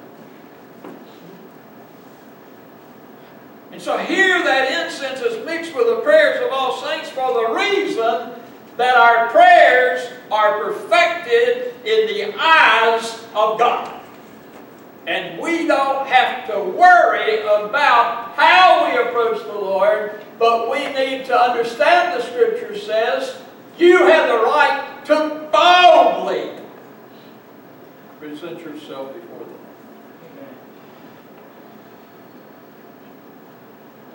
And 3.73 3.83
so 3.83 3.99
here 3.99 4.43
that 4.43 4.87
incense 4.87 5.21
is 5.21 5.45
mixed 5.45 5.75
with 5.75 5.87
the 5.87 6.01
prayers 6.03 6.45
of 6.45 6.53
all 6.53 6.81
saints 6.83 7.09
for 7.11 7.33
the 7.35 7.55
reason 7.55 8.33
that 8.77 8.97
our 8.97 9.29
prayers 9.31 10.13
are 10.31 10.65
perfected 10.65 11.75
in 11.85 12.07
the 12.07 12.35
eyes 12.39 13.25
of 13.35 13.59
God. 13.59 14.01
And 15.07 15.41
we 15.41 15.67
don't 15.67 16.07
have 16.07 16.47
to 16.49 16.61
worry 16.61 17.41
about 17.41 18.35
how 18.35 18.91
we 18.91 18.99
approach 18.99 19.43
the 19.45 19.53
Lord, 19.53 20.21
but 20.39 20.71
we 20.71 20.81
need 20.93 21.27
to 21.27 21.39
understand 21.39 22.21
the 22.21 22.25
Scripture 22.27 22.77
says 22.77 23.41
you 23.79 23.99
have 23.99 24.29
the 24.29 24.45
right 24.45 25.05
to 25.07 25.49
boldly 25.53 26.51
present 28.19 28.61
yourself 28.61 29.15
before 29.15 29.39
the 29.39 29.57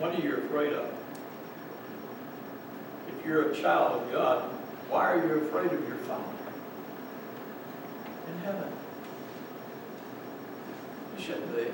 What 0.02 0.18
are 0.18 0.20
you 0.20 0.34
afraid 0.34 0.72
of? 0.72 0.92
If 3.06 3.24
you're 3.24 3.52
a 3.52 3.54
child 3.54 4.02
of 4.02 4.10
God, 4.10 4.42
why 4.90 5.12
are 5.12 5.24
you 5.24 5.34
afraid 5.44 5.66
of 5.66 5.86
your 5.86 5.96
Father 5.98 6.24
in 8.26 8.38
heaven? 8.38 8.72
You 11.16 11.22
shouldn't 11.22 11.54
be. 11.54 11.66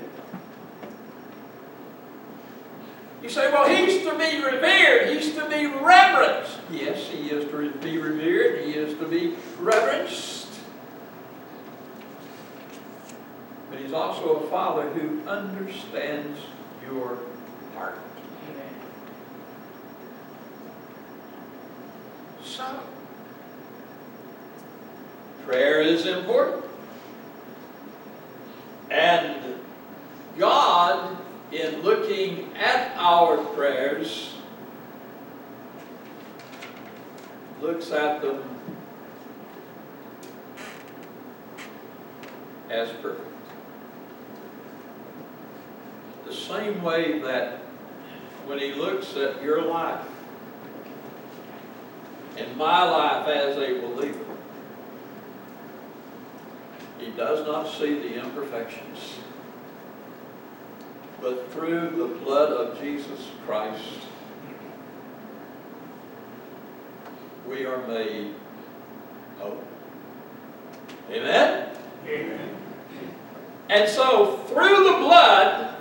You 3.23 3.29
say, 3.29 3.51
well, 3.51 3.67
he's 3.67 4.03
to 4.03 4.11
be 4.11 4.43
revered. 4.43 5.09
He's 5.09 5.33
to 5.33 5.49
be 5.49 5.65
reverenced. 5.65 6.59
Yes, 6.69 7.07
he 7.07 7.31
is 7.31 7.49
to 7.49 7.71
be 7.79 7.97
revered. 7.97 8.63
He 8.63 8.73
is 8.73 8.95
to 8.99 9.07
be 9.07 9.37
reverenced. 9.57 10.49
But 13.71 13.79
he's 13.79 13.93
also 13.93 14.35
a 14.35 14.47
father 14.51 14.87
who 14.91 15.27
understands 15.27 16.39
your 16.85 17.17
heart. 17.73 17.97
So, 22.49 22.65
prayer 25.45 25.81
is 25.81 26.07
important. 26.07 26.65
And 28.89 29.59
God, 30.35 31.15
in 31.51 31.83
looking 31.83 32.51
at 32.57 32.91
our 32.97 33.37
prayers, 33.37 34.33
looks 37.61 37.91
at 37.91 38.19
them 38.23 38.43
as 42.71 42.89
perfect. 42.93 43.27
The 46.25 46.33
same 46.33 46.81
way 46.81 47.19
that 47.19 47.59
when 48.47 48.57
he 48.57 48.73
looks 48.73 49.15
at 49.15 49.43
your 49.43 49.61
life 49.61 50.08
and 52.39 52.55
my 52.57 52.83
life 52.83 53.27
as 53.27 53.57
a 53.57 53.81
believer, 53.81 54.25
he 56.97 57.11
does 57.11 57.45
not 57.45 57.71
see 57.71 57.99
the 57.99 58.23
imperfections. 58.23 59.19
But 61.21 61.51
through 61.51 61.91
the 61.97 62.15
blood 62.23 62.51
of 62.51 62.79
Jesus 62.79 63.27
Christ, 63.45 63.83
we 67.47 67.65
are 67.65 67.85
made 67.87 68.33
whole. 69.39 69.61
Amen? 71.09 71.75
Amen. 72.07 72.55
And 73.69 73.89
so, 73.89 74.37
through 74.47 74.83
the 74.83 74.97
blood, 74.99 75.75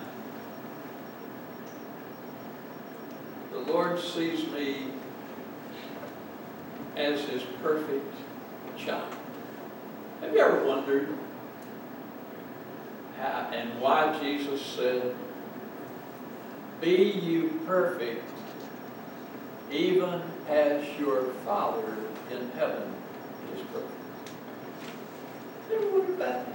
the 3.53 3.59
Lord 3.59 3.99
sees 3.99 4.43
as 6.99 7.21
his 7.27 7.43
perfect 7.63 8.15
child. 8.77 9.15
Have 10.21 10.33
you 10.33 10.41
ever 10.41 10.65
wondered 10.65 11.17
how 13.17 13.51
and 13.53 13.81
why 13.81 14.19
Jesus 14.21 14.61
said, 14.61 15.15
Be 16.81 17.13
you 17.13 17.61
perfect, 17.67 18.29
even 19.71 20.23
as 20.49 20.85
your 20.99 21.27
Father 21.45 21.97
in 22.33 22.51
heaven 22.51 22.93
is 23.55 23.61
perfect? 23.73 23.93
You 25.71 25.77
ever 25.77 25.99
wondered 25.99 26.19
that? 26.19 26.49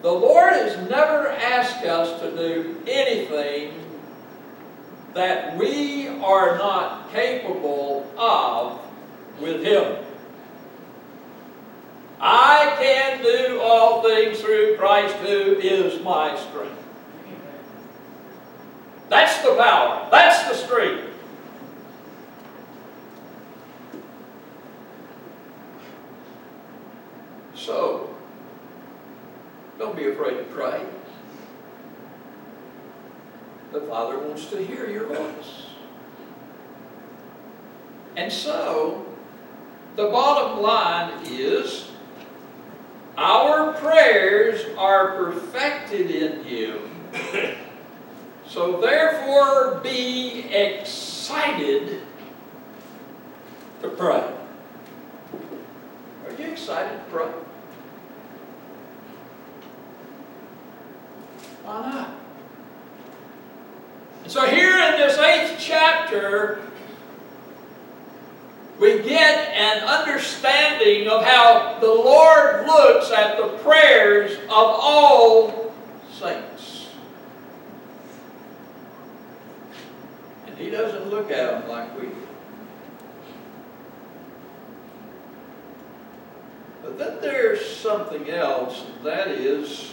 The 0.00 0.12
Lord 0.12 0.52
has 0.54 0.88
never 0.90 1.28
asked 1.28 1.84
us 1.84 2.18
to 2.20 2.30
do 2.30 2.82
anything 2.88 3.72
that 5.14 5.56
we 5.58 6.08
are 6.08 6.56
not 6.56 7.10
capable 7.12 8.06
of 8.16 8.80
with 9.40 9.62
Him. 9.62 9.98
I 12.20 12.76
can 12.78 13.22
do 13.22 13.60
all 13.60 14.02
things 14.02 14.40
through 14.40 14.76
Christ 14.76 15.14
who 15.16 15.56
is 15.58 16.00
my 16.02 16.36
strength. 16.36 16.78
That's 19.08 19.42
the 19.42 19.56
power. 19.56 20.08
That's 20.10 20.48
the 20.48 20.54
strength. 20.54 21.08
So, 27.54 28.14
don't 29.78 29.96
be 29.96 30.08
afraid 30.08 30.36
to 30.36 30.44
pray. 30.44 30.84
The 33.72 33.80
Father 33.80 34.18
wants 34.18 34.46
to 34.50 34.62
hear 34.62 34.88
your 34.90 35.06
voice. 35.06 35.66
And 38.16 38.30
so, 38.30 39.06
the 39.96 40.08
bottom 40.08 40.62
line 40.62 41.24
is 41.24 41.88
our 43.16 43.72
prayers 43.74 44.66
are 44.76 45.16
perfected 45.16 46.10
in 46.10 46.44
Him. 46.44 47.56
So, 48.46 48.80
therefore, 48.82 49.80
be 49.82 50.44
excited 50.52 52.02
to 53.80 53.88
pray. 53.88 54.30
Are 56.26 56.32
you 56.38 56.44
excited 56.50 56.98
to 56.98 57.10
pray? 57.10 57.32
Why 61.64 61.80
not? 61.80 62.11
So 64.32 64.46
here 64.46 64.78
in 64.78 64.92
this 64.92 65.18
eighth 65.18 65.56
chapter, 65.60 66.62
we 68.80 69.02
get 69.02 69.50
an 69.50 69.82
understanding 69.86 71.06
of 71.06 71.22
how 71.22 71.76
the 71.82 71.86
Lord 71.86 72.66
looks 72.66 73.10
at 73.10 73.36
the 73.36 73.48
prayers 73.58 74.38
of 74.44 74.48
all 74.54 75.74
saints. 76.10 76.88
And 80.46 80.56
He 80.56 80.70
doesn't 80.70 81.10
look 81.10 81.30
at 81.30 81.60
them 81.60 81.68
like 81.68 81.94
we 82.00 82.06
do. 82.06 82.26
But 86.80 86.98
then 86.98 87.18
there's 87.20 87.76
something 87.76 88.30
else, 88.30 88.82
that 89.04 89.28
is 89.28 89.92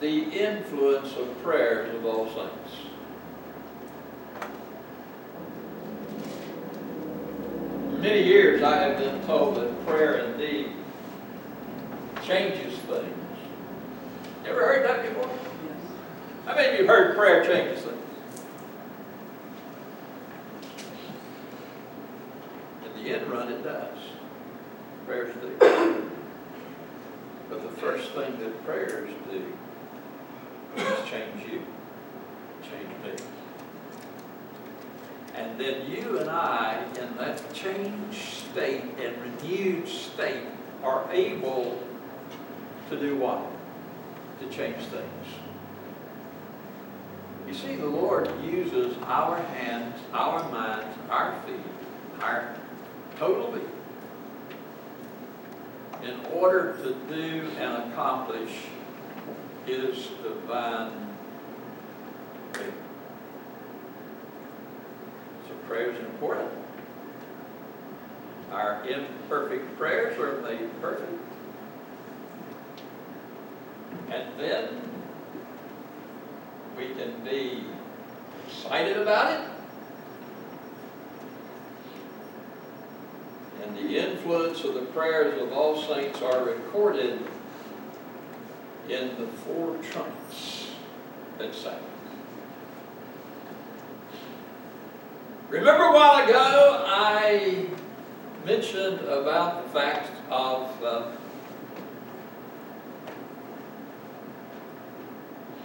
the 0.00 0.30
influence 0.30 1.16
of 1.16 1.42
prayers 1.42 1.92
of 1.94 2.06
all 2.06 2.26
saints. 2.26 2.76
For 7.90 7.98
many 7.98 8.22
years 8.22 8.62
I 8.62 8.76
have 8.76 8.98
been 8.98 9.20
told 9.26 9.56
that 9.56 9.86
prayer 9.86 10.18
indeed 10.18 10.70
changes 12.24 12.78
things. 12.80 13.16
You 14.44 14.50
ever 14.50 14.60
heard 14.60 14.88
that 14.88 15.02
before? 15.02 15.30
How 16.46 16.54
many 16.54 16.74
of 16.74 16.80
you 16.80 16.86
heard 16.86 17.16
prayer 17.16 17.44
changes 17.44 17.84
things? 17.84 17.96
In 22.84 23.02
the 23.02 23.10
end 23.16 23.28
run, 23.28 23.52
it 23.52 23.64
does. 23.64 23.98
Prayers 25.06 25.34
do. 25.42 26.10
But 27.48 27.62
the 27.62 27.80
first 27.80 28.12
thing 28.12 28.38
that 28.38 28.64
prayers 28.64 29.10
do 29.30 29.44
change 30.76 31.50
you, 31.50 31.62
change 32.62 32.88
me. 33.04 33.24
And 35.34 35.58
then 35.60 35.90
you 35.90 36.18
and 36.18 36.28
I, 36.28 36.84
in 36.98 37.16
that 37.16 37.52
changed 37.52 38.18
state 38.50 38.82
and 39.00 39.16
renewed 39.22 39.88
state, 39.88 40.44
are 40.82 41.08
able 41.12 41.80
to 42.90 42.98
do 42.98 43.16
what? 43.16 43.40
To 44.40 44.56
change 44.56 44.84
things. 44.86 45.26
You 47.46 47.54
see, 47.54 47.76
the 47.76 47.86
Lord 47.86 48.30
uses 48.44 48.96
our 49.04 49.40
hands, 49.42 49.98
our 50.12 50.48
minds, 50.50 50.96
our 51.08 51.40
feet, 51.42 52.20
our 52.20 52.54
total 53.18 53.52
being 53.52 53.70
in 56.02 56.20
order 56.32 56.76
to 56.76 56.94
do 57.12 57.48
and 57.58 57.90
accomplish 57.90 58.50
His 59.68 60.08
divine 60.22 61.14
will. 62.54 62.72
So 65.46 65.54
prayer 65.66 65.90
is 65.90 65.98
important. 65.98 66.48
Our 68.50 68.82
imperfect 68.88 69.76
prayers 69.76 70.18
are 70.18 70.40
made 70.40 70.70
perfect. 70.80 71.12
And 74.10 74.40
then 74.40 74.80
we 76.74 76.94
can 76.94 77.22
be 77.22 77.64
excited 78.46 78.96
about 78.96 79.38
it 79.38 79.50
and 83.62 83.76
the 83.76 83.98
influence 83.98 84.64
of 84.64 84.72
the 84.72 84.80
prayers 84.80 85.42
of 85.42 85.52
all 85.52 85.82
saints 85.82 86.22
are 86.22 86.42
recorded 86.42 87.20
in 88.88 89.08
the 89.18 89.26
four 89.26 89.76
trumpets 89.90 90.68
that 91.38 91.54
sound. 91.54 91.82
Remember 95.50 95.84
a 95.84 95.92
while 95.94 96.24
ago 96.24 96.84
I 96.86 97.66
mentioned 98.44 99.00
about 99.00 99.64
the 99.64 99.70
fact 99.70 100.10
of 100.30 100.84
uh, 100.84 101.02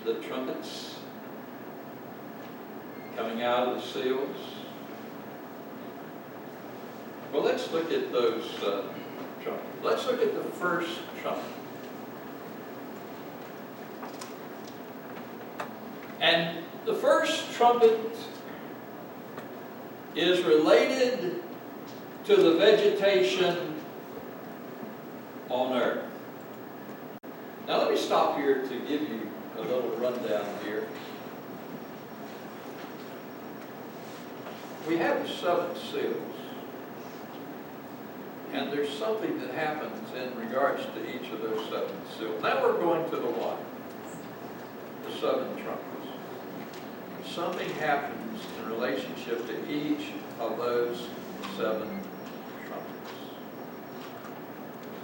the 0.06 0.16
trumpets 0.16 0.96
coming 3.16 3.42
out 3.44 3.70
of 3.70 3.76
the 3.76 3.88
seals. 3.88 4.38
Well, 7.32 7.44
let's 7.44 7.72
look 7.72 7.92
at 7.92 8.12
those 8.12 8.46
uh, 8.64 8.84
trumpets. 9.42 9.68
Let's 9.82 10.06
look 10.06 10.22
at 10.22 10.34
the 10.34 10.44
first 10.52 11.00
trumpet. 11.22 11.44
And 16.20 16.60
the 16.86 16.94
first 16.94 17.52
trumpet 17.54 18.00
is 20.16 20.44
related 20.44 21.42
to 22.26 22.36
the 22.36 22.56
vegetation 22.56 23.76
on 25.50 25.74
earth. 25.74 26.06
Now, 27.68 27.80
let 27.80 27.92
me 27.92 27.98
stop 27.98 28.38
here 28.38 28.64
to 28.64 28.80
give 28.88 29.02
you 29.02 29.30
a 29.58 29.62
little 29.62 29.90
rundown 29.92 30.46
here. 30.64 30.88
We 34.88 34.98
have 34.98 35.26
the 35.26 35.34
seven 35.34 35.76
seals. 35.76 36.18
And 38.52 38.72
there's 38.72 38.96
something 38.98 39.40
that 39.40 39.52
happens 39.52 40.14
in 40.14 40.38
regards 40.38 40.84
to 40.84 41.16
each 41.16 41.32
of 41.32 41.42
those 41.42 41.66
seven 41.70 41.96
seals. 42.18 42.42
Now 42.44 42.62
we're 42.62 42.78
going 42.78 43.10
to 43.10 43.16
the 43.16 43.32
one, 43.32 43.58
the 45.06 45.20
seven 45.20 45.56
trumpets. 45.64 45.93
Something 47.34 47.70
happens 47.80 48.42
in 48.60 48.70
relationship 48.70 49.48
to 49.48 49.54
each 49.68 50.12
of 50.40 50.56
those 50.56 51.08
seven 51.58 51.90
trumpets. 52.68 53.12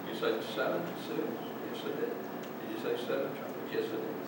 You 0.08 0.14
said 0.20 0.44
seven 0.56 0.84
seals? 1.08 1.40
Yes, 1.74 1.86
it 1.86 1.96
did. 2.00 2.14
Did 2.62 2.70
you 2.72 2.78
say 2.84 2.94
seven 3.04 3.32
trumpets? 3.36 3.74
Yes, 3.74 3.86
it 3.86 3.92
did. 3.92 4.20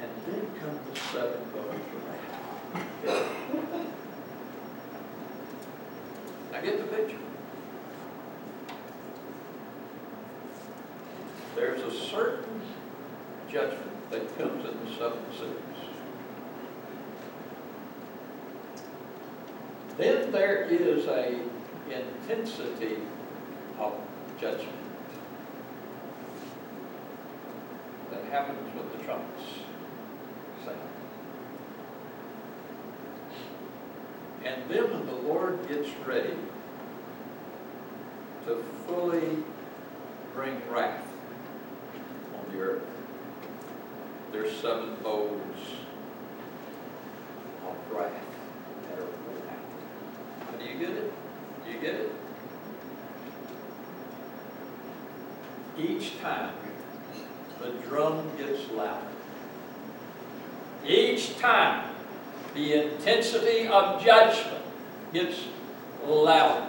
And 0.00 0.10
then 0.26 0.44
come 0.58 0.76
the 0.92 0.98
seven 0.98 1.40
bowls 1.52 1.74
of 1.76 2.02
wrath. 3.04 3.26
Now 6.50 6.60
get 6.60 6.78
the 6.78 6.96
picture. 6.96 7.22
There's 11.54 11.82
a 11.82 11.92
certain 11.96 12.60
judgment 13.48 14.10
that 14.10 14.36
comes 14.36 14.64
in 14.64 14.84
the 14.84 14.90
seven 14.96 15.22
seals. 15.38 15.67
There 20.30 20.64
is 20.64 21.06
a 21.06 21.40
intensity 21.90 22.98
of 23.78 23.94
judgment 24.38 24.76
that 28.10 28.24
happens 28.24 28.74
with 28.74 28.92
the 28.92 29.04
trumpets 29.04 29.42
sound. 30.64 30.78
And 34.44 34.70
then 34.70 34.90
when 34.90 35.06
the 35.06 35.28
Lord 35.28 35.66
gets 35.68 35.88
ready 36.06 36.36
to 38.46 38.64
fully 38.86 39.44
bring 40.34 40.60
wrath 40.70 41.06
on 42.34 42.52
the 42.52 42.60
earth, 42.60 42.82
there's 44.32 44.56
seven 44.58 44.94
bowls 45.02 45.56
of 47.66 47.76
wrath 47.96 48.12
that 48.88 48.98
are 48.98 49.06
poured 49.06 49.42
out. 49.48 50.58
Do 50.58 50.64
you 50.64 50.78
get 50.78 50.90
it? 50.90 51.12
Do 51.64 51.70
you 51.70 51.80
get 51.80 51.94
it? 51.94 52.12
Each 55.78 56.18
time 56.20 56.54
the 57.60 57.70
drum 57.88 58.30
gets 58.36 58.70
louder. 58.70 59.06
Each 60.86 61.36
time 61.38 61.90
the 62.58 62.92
intensity 62.92 63.68
of 63.68 64.04
judgment 64.04 64.64
gets 65.12 65.44
louder. 66.04 66.66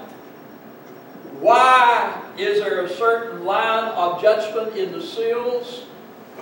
Why 1.39 2.21
is 2.37 2.59
there 2.59 2.85
a 2.85 2.89
certain 2.89 3.43
line 3.43 3.91
of 3.93 4.21
judgment 4.21 4.75
in 4.75 4.91
the 4.91 5.01
seals, 5.01 5.85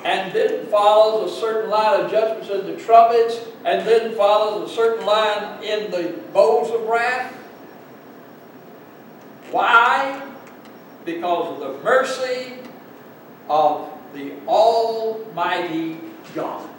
and 0.04 0.34
then 0.34 0.66
follows 0.68 1.32
a 1.32 1.40
certain 1.40 1.70
line 1.70 2.02
of 2.02 2.12
judgments 2.12 2.50
in 2.50 2.66
the 2.68 2.78
trumpets, 2.78 3.40
and 3.64 3.88
then 3.88 4.16
follows 4.16 4.70
a 4.70 4.76
certain 4.76 5.06
line 5.06 5.64
in 5.64 5.92
the 5.92 6.20
bowls 6.34 6.70
of 6.72 6.82
wrath? 6.82 7.34
Why? 9.52 10.30
Because 11.06 11.54
of 11.54 11.60
the 11.62 11.84
mercy 11.84 12.54
of 13.50 13.90
the 14.14 14.34
Almighty 14.46 16.02
God 16.36 16.70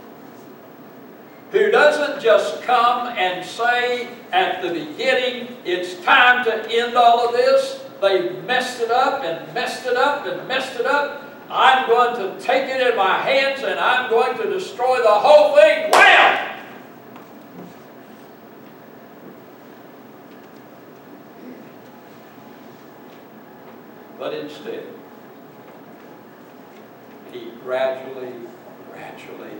who 1.50 1.70
doesn't 1.70 2.22
just 2.22 2.62
come 2.62 3.08
and 3.08 3.44
say 3.44 4.08
at 4.32 4.62
the 4.62 4.68
beginning, 4.68 5.56
it's 5.64 5.94
time 6.04 6.44
to 6.44 6.70
end 6.70 6.96
all 6.96 7.26
of 7.26 7.32
this. 7.32 7.84
They've 8.00 8.44
messed 8.44 8.80
it 8.80 8.90
up 8.90 9.24
and 9.24 9.52
messed 9.54 9.86
it 9.86 9.96
up 9.96 10.26
and 10.26 10.46
messed 10.46 10.78
it 10.78 10.86
up. 10.86 11.24
I'm 11.50 11.88
going 11.88 12.16
to 12.16 12.44
take 12.44 12.64
it 12.64 12.86
in 12.86 12.96
my 12.96 13.18
hands 13.18 13.62
and 13.62 13.80
I'm 13.80 14.10
going 14.10 14.36
to 14.36 14.50
destroy 14.50 14.98
the 14.98 15.08
whole 15.08 15.56
thing. 15.56 15.90
Wham! 15.90 16.44
But 24.18 24.34
instead, 24.34 24.84
he 27.32 27.52
gradually, 27.62 28.32
gradually 28.92 29.52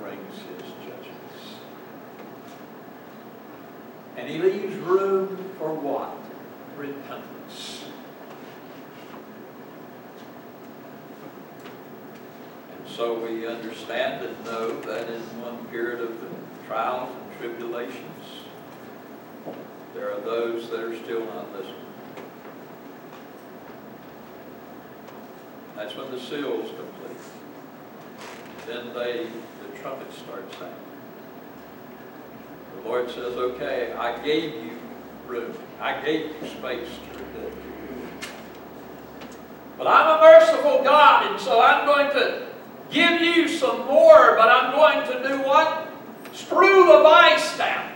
brings 0.00 0.34
his 0.34 0.72
judgments. 0.82 1.60
And 4.16 4.28
he 4.28 4.38
leaves 4.38 4.76
room 4.76 5.52
for 5.58 5.72
what? 5.72 6.16
Repentance. 6.76 7.84
And 12.76 12.88
so 12.88 13.18
we 13.18 13.46
understand 13.46 14.26
and 14.26 14.44
know 14.44 14.80
that 14.80 15.08
in 15.08 15.20
one 15.40 15.64
period 15.66 16.00
of 16.00 16.20
the 16.20 16.28
trials 16.66 17.10
and 17.14 17.38
tribulations, 17.38 18.44
there 19.94 20.12
are 20.12 20.20
those 20.20 20.70
that 20.70 20.80
are 20.80 20.96
still 20.96 21.24
not 21.24 21.52
listening. 21.52 21.74
That's 25.76 25.96
when 25.96 26.10
the 26.10 26.20
seals 26.20 26.70
complete. 26.76 27.16
Then 28.66 28.92
they, 28.92 29.26
the 29.62 29.78
trumpets 29.78 30.18
start 30.18 30.52
sounding. 30.52 30.89
The 32.82 32.88
Lord 32.88 33.10
says, 33.10 33.36
okay, 33.36 33.92
I 33.92 34.22
gave 34.24 34.54
you 34.54 34.78
room. 35.26 35.54
I 35.80 36.00
gave 36.02 36.26
you 36.26 36.48
space 36.48 36.88
to 36.88 37.18
repent. 37.18 37.54
But 39.78 39.86
I'm 39.86 40.18
a 40.18 40.20
merciful 40.20 40.82
God, 40.82 41.30
and 41.30 41.40
so 41.40 41.60
I'm 41.62 41.86
going 41.86 42.10
to 42.12 42.46
give 42.90 43.20
you 43.20 43.48
some 43.48 43.86
more, 43.86 44.36
but 44.36 44.48
I'm 44.48 44.72
going 44.72 45.06
to 45.12 45.28
do 45.28 45.38
what? 45.42 45.88
Screw 46.32 46.86
the 46.86 47.02
vice 47.02 47.56
down. 47.56 47.92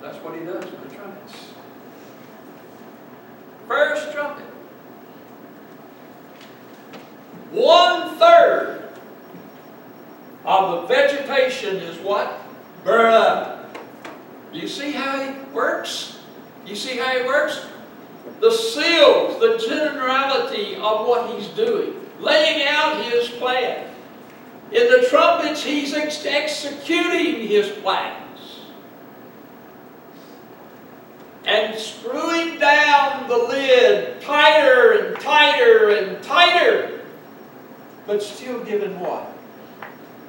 That's 0.00 0.16
what 0.18 0.38
he 0.38 0.44
does 0.44 0.64
with 0.64 0.88
the 0.88 0.94
trumpets. 0.94 1.52
First 3.66 4.12
trumpet. 4.12 4.44
One 7.50 8.16
third 8.18 8.90
of 10.44 10.82
the 10.82 10.94
vegetation 10.94 11.76
is 11.76 11.98
what? 11.98 12.40
Burn 12.84 13.12
up. 13.12 13.78
You 14.52 14.66
see 14.68 14.92
how 14.92 15.20
it 15.20 15.52
works? 15.52 16.18
You 16.66 16.74
see 16.74 16.96
how 16.96 17.16
it 17.16 17.26
works? 17.26 17.66
The 18.40 18.50
seals, 18.50 19.40
the 19.40 19.58
generality 19.66 20.76
of 20.76 21.06
what 21.06 21.34
he's 21.34 21.48
doing, 21.48 21.94
laying 22.20 22.66
out 22.66 23.04
his 23.04 23.28
plan. 23.28 23.90
In 24.70 24.90
the 24.90 25.06
trumpets, 25.08 25.62
he's 25.62 25.94
ex 25.94 26.24
executing 26.24 27.46
his 27.46 27.70
plans. 27.78 28.60
And 31.44 31.78
screwing 31.78 32.58
down 32.58 33.28
the 33.28 33.36
lid 33.36 34.20
tighter 34.20 34.92
and 34.92 35.20
tighter 35.20 35.88
and 35.90 36.22
tighter 36.22 36.98
but 38.08 38.22
still 38.22 38.64
given 38.64 38.98
what? 38.98 39.30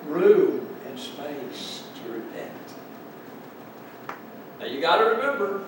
Room 0.06 0.68
and 0.86 1.00
space. 1.00 1.79
Now 4.60 4.66
you 4.66 4.82
got 4.82 4.98
to 4.98 5.06
remember 5.06 5.64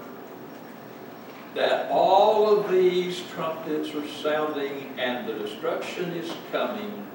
that 1.56 1.90
all 1.92 2.58
of 2.58 2.70
these 2.70 3.24
trumpets 3.34 3.94
are 3.94 4.08
sounding 4.08 4.94
and 4.98 5.28
the 5.28 5.34
destruction 5.34 6.12
is 6.12 6.32
coming 6.52 7.08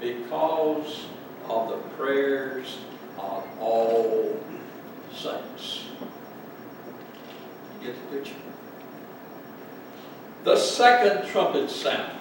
because 0.00 1.06
of 1.48 1.68
the 1.70 1.76
prayers 1.96 2.78
of 3.16 3.44
all 3.60 4.40
saints. 5.12 5.84
You 7.80 7.88
get 7.88 8.10
the 8.10 8.16
picture? 8.16 8.34
The 10.44 10.56
second 10.56 11.28
trumpet 11.28 11.70
sounds. 11.70 12.12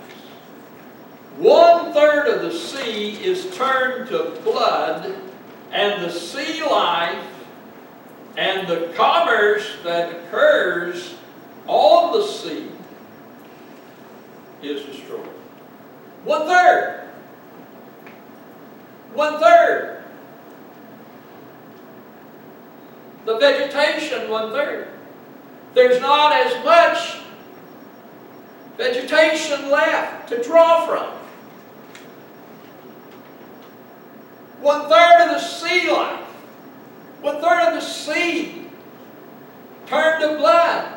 One 1.38 1.93
third 1.93 2.28
of 2.28 2.41
the 2.41 2.51
sea 2.51 3.24
is 3.24 3.55
turned 3.55 4.10
to 4.10 4.39
blood, 4.43 5.16
and 5.72 6.03
the 6.03 6.10
sea 6.10 6.64
life 6.64 7.24
and 8.38 8.67
the 8.67 8.93
commerce 8.95 9.75
that 9.83 10.11
occurs 10.11 11.15
on 11.65 12.13
the 12.13 12.25
sea 12.25 12.69
is 14.61 14.85
destroyed. 14.85 15.27
One 16.23 16.47
third. 16.47 17.09
One 19.13 19.39
third. 19.39 20.03
The 23.25 23.38
vegetation, 23.39 24.29
one 24.29 24.51
third. 24.51 24.88
There's 25.73 25.99
not 25.99 26.33
as 26.33 26.63
much 26.63 27.19
vegetation 28.77 29.69
left 29.69 30.29
to 30.29 30.41
draw 30.43 30.85
from. 30.85 31.13
One 34.61 34.88
third 34.89 35.27
of 35.27 35.29
the 35.29 35.39
sea 35.39 35.91
life, 35.91 36.19
one 37.21 37.41
third 37.41 37.66
of 37.66 37.66
sea 38.08 38.66
turned 39.86 40.22
to 40.22 40.38
blood. 40.38 40.93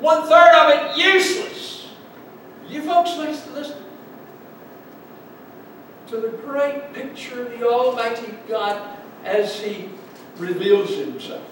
one 0.00 0.22
third 0.28 0.54
of 0.54 0.70
it 0.70 0.96
useless. 0.96 1.88
You 2.68 2.82
folks 2.82 3.16
listen, 3.16 3.54
listen 3.54 3.84
to 6.08 6.16
the 6.18 6.28
great 6.28 6.92
picture 6.92 7.46
of 7.46 7.58
the 7.58 7.66
Almighty 7.66 8.34
God 8.46 8.98
as 9.24 9.58
He 9.60 9.88
reveals 10.36 10.94
Himself. 10.96 11.42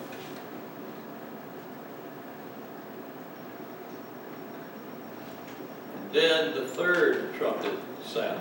Then 6.13 6.55
the 6.55 6.67
third 6.67 7.35
trumpet 7.39 7.73
sounds. 8.05 8.41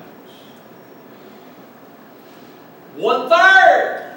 One 2.95 3.29
third 3.29 4.09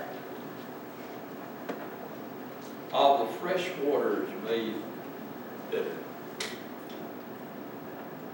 of 2.92 3.20
the 3.20 3.26
fresh 3.34 3.70
waters 3.82 4.28
made 4.44 4.74
bitter. 5.70 5.96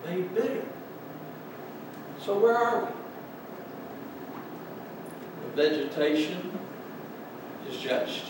Made 0.05 0.35
bitter. 0.35 0.65
So 2.21 2.39
where 2.39 2.57
are 2.57 2.85
we? 2.85 2.91
The 5.99 6.05
vegetation 6.05 6.59
is 7.69 7.79
judged. 7.79 8.25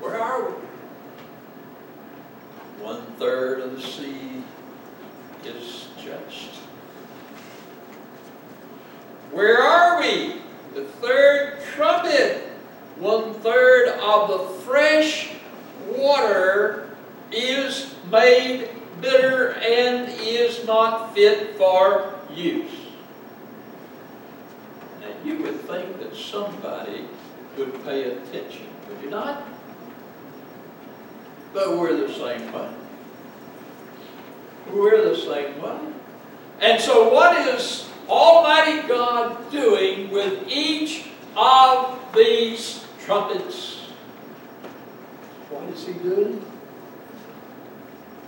Where 0.00 0.20
are 0.20 0.50
we? 0.50 0.54
One 2.82 3.06
third 3.16 3.60
of 3.60 3.76
the 3.76 3.80
sea 3.80 4.42
is 5.44 5.86
judged. 6.02 6.56
Where 9.30 9.62
are 9.62 10.00
we? 10.00 10.42
The 10.74 10.82
third 10.84 11.60
trumpet. 11.74 12.42
One 12.96 13.34
third 13.34 13.90
of 14.00 14.28
the 14.28 14.38
fresh 14.64 15.30
water 15.88 16.90
is 17.30 17.94
made 18.10 18.68
bitter 19.00 19.52
and 19.52 20.08
is 20.20 20.66
not 20.66 21.14
fit 21.14 21.56
for 21.56 22.18
use. 22.34 22.72
Now 25.00 25.08
you 25.24 25.38
would 25.42 25.60
think 25.60 26.00
that 26.00 26.16
somebody 26.16 27.06
would 27.56 27.84
pay 27.84 28.10
attention, 28.10 28.66
would 28.88 29.00
you 29.02 29.10
not? 29.10 29.46
But 31.52 31.76
we're 31.76 31.96
the 31.96 32.12
same 32.12 32.52
way. 32.52 32.68
We're 34.72 35.10
the 35.10 35.16
same 35.16 35.60
way. 35.60 35.78
And 36.60 36.80
so, 36.80 37.12
what 37.12 37.36
is 37.48 37.88
Almighty 38.08 38.86
God 38.88 39.50
doing 39.50 40.10
with 40.10 40.44
each 40.48 41.08
of 41.36 41.98
these 42.14 42.86
trumpets? 43.04 43.80
What 45.50 45.64
is 45.74 45.86
He 45.86 45.92
doing? 45.94 46.42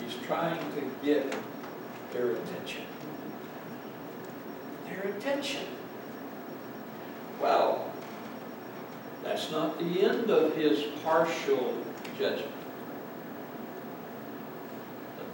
He's 0.01 0.17
trying 0.27 0.61
to 0.75 0.91
get 1.03 1.35
their 2.13 2.33
attention. 2.33 2.83
Their 4.87 5.15
attention. 5.17 5.65
Well, 7.41 7.91
that's 9.23 9.51
not 9.51 9.79
the 9.79 10.03
end 10.03 10.31
of 10.31 10.55
His 10.57 10.83
partial 11.03 11.75
judgment 12.19 12.51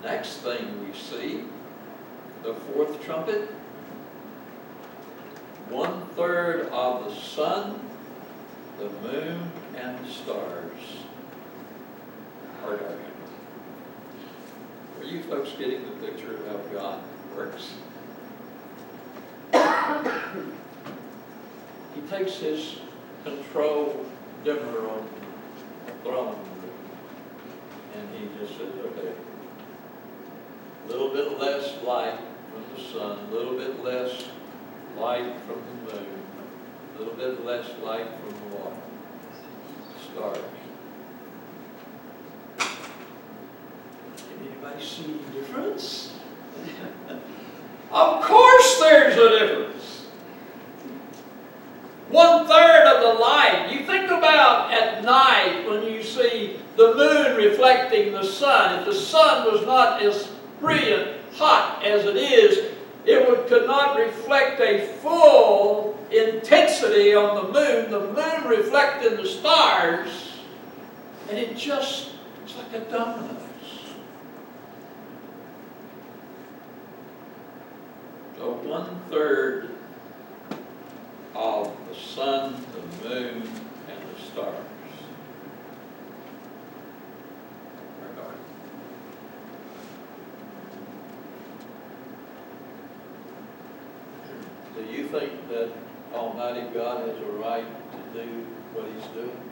next 0.02 0.38
thing 0.38 0.86
we 0.86 0.94
see, 0.96 1.44
the 2.42 2.54
fourth 2.54 3.02
trumpet, 3.04 3.50
one 5.68 6.06
third 6.16 6.68
of 6.68 7.04
the 7.04 7.14
sun, 7.14 7.80
the 8.78 8.89
moon, 9.02 9.52
and 9.76 10.04
the 10.04 10.10
stars 10.10 10.80
are 12.64 12.76
darkened. 12.76 12.98
Are 14.98 15.04
you 15.04 15.22
folks 15.22 15.52
getting 15.58 15.84
the 15.84 15.92
picture 16.06 16.36
of 16.36 16.46
how 16.46 16.56
God 16.72 17.02
works? 17.36 17.74
he 21.94 22.00
takes 22.08 22.38
his 22.38 22.78
control 23.24 24.06
dimmer 24.44 24.88
on 24.88 25.08
the 25.86 25.92
throne 26.02 26.38
and 27.94 28.08
he 28.16 28.28
just 28.38 28.56
says, 28.56 28.72
okay, 28.86 29.12
a 30.84 30.88
little 30.88 31.10
bit 31.10 31.38
less 31.38 31.82
light 31.82 32.18
from 32.52 32.64
the 32.74 32.80
sun, 32.92 33.18
a 33.18 33.34
little 33.34 33.56
bit 33.56 33.84
less 33.84 34.24
light 34.96 35.34
from 35.46 35.56
the 35.56 35.92
moon, 35.92 36.22
a 36.94 36.98
little 36.98 37.14
bit 37.14 37.44
less 37.44 37.66
light 37.82 38.06
from 38.20 38.30
the 38.30 38.56
water, 38.56 38.76
stars. 40.12 40.38
Can 42.58 44.46
anybody 44.46 44.84
see 44.84 45.04
any 45.04 45.40
difference? 45.40 46.14
of 47.90 48.22
course 48.22 48.78
there's 48.80 49.16
a 49.16 49.38
difference. 49.38 50.06
One 52.08 52.46
third 52.46 52.86
of 52.86 53.02
the 53.02 53.22
light. 53.22 53.68
You 53.70 53.86
think 53.86 54.06
about 54.06 54.72
at 54.72 55.04
night 55.04 55.64
when 55.68 55.84
you 55.84 56.02
see 56.02 56.58
the 56.76 56.94
moon 56.94 57.36
reflecting 57.36 58.12
the 58.12 58.24
sun. 58.24 58.80
If 58.80 58.86
the 58.86 58.94
sun 58.94 59.50
was 59.50 59.64
not 59.64 60.02
as 60.02 60.28
brilliant, 60.60 61.18
hot 61.34 61.84
as 61.84 62.06
it 62.06 62.16
is, 62.16 62.74
it 63.04 63.28
would, 63.28 63.46
could 63.46 63.66
not 63.66 63.96
reflect 63.96 64.60
a 64.60 64.86
full 65.00 65.89
intensity 66.10 67.14
on 67.14 67.36
the 67.36 67.52
moon. 67.52 67.90
The 67.90 68.00
moon 68.00 68.48
reflecting 68.48 69.16
the 69.16 69.26
stars, 69.26 70.32
and 71.28 71.38
it 71.38 71.56
just, 71.56 72.10
it's 72.44 72.56
like 72.56 72.72
a 72.74 72.90
dominoes. 72.90 73.36
So 78.36 78.52
one 78.52 79.00
third 79.10 79.70
of 81.34 81.76
the 81.88 81.94
sun, 81.94 82.64
the 82.72 83.08
moon, 83.08 83.42
and 83.42 84.16
the 84.16 84.22
stars 84.22 84.64
Do 94.80 94.86
you 94.86 95.08
think 95.08 95.48
that 95.50 95.68
Almighty 96.12 96.62
God 96.74 97.08
has 97.08 97.16
a 97.18 97.26
right 97.32 97.64
to 97.92 98.24
do 98.24 98.46
what 98.74 98.86
He's 98.86 99.06
doing? 99.12 99.50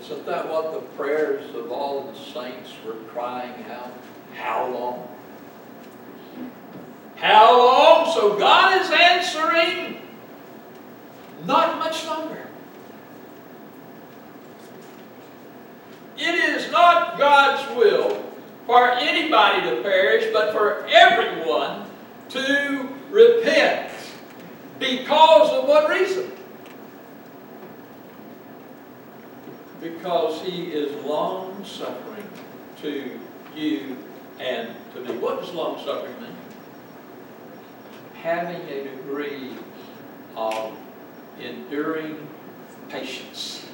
Isn't 0.00 0.26
that 0.26 0.48
what 0.48 0.72
the 0.72 0.80
prayers 0.96 1.54
of 1.54 1.70
all 1.70 2.10
the 2.10 2.18
saints 2.18 2.70
were 2.86 2.94
crying 3.08 3.64
out? 3.70 3.92
How 4.34 4.68
long? 4.68 5.08
How 7.16 7.58
long? 7.58 8.14
So 8.14 8.38
God 8.38 8.80
is 8.80 8.90
answering 8.90 10.00
not 11.44 11.78
much 11.78 12.06
longer. 12.06 12.46
It 16.16 16.34
is 16.34 16.70
not 16.72 17.18
God's 17.18 17.76
will 17.76 18.27
for 18.68 18.90
anybody 18.90 19.62
to 19.62 19.82
perish, 19.82 20.26
but 20.30 20.52
for 20.52 20.86
everyone 20.90 21.86
to 22.28 22.86
repent. 23.10 23.90
Because 24.78 25.50
of 25.52 25.66
what 25.66 25.88
reason? 25.88 26.30
Because 29.80 30.42
he 30.42 30.64
is 30.64 31.02
long 31.06 31.64
suffering 31.64 32.28
to 32.82 33.18
you 33.56 33.96
and 34.38 34.68
to 34.92 35.00
me. 35.00 35.16
What 35.16 35.40
does 35.40 35.54
long 35.54 35.82
suffering 35.82 36.20
mean? 36.20 36.36
Having 38.22 38.60
a 38.68 38.84
degree 38.84 39.52
of 40.36 40.76
enduring 41.40 42.28
patience. 42.90 43.66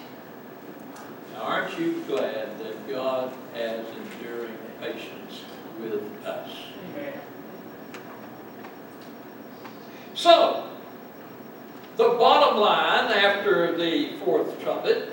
Now, 1.32 1.40
aren't 1.40 1.76
you 1.80 2.00
glad 2.06 2.60
that 2.60 2.88
God 2.88 3.32
has 3.54 3.84
enduring 3.88 4.56
patience 4.84 5.42
with 5.80 6.26
us. 6.26 6.50
Amen. 6.90 7.20
So, 10.14 10.68
the 11.96 12.08
bottom 12.18 12.60
line 12.60 13.10
after 13.12 13.76
the 13.76 14.16
fourth 14.24 14.60
trumpet 14.62 15.12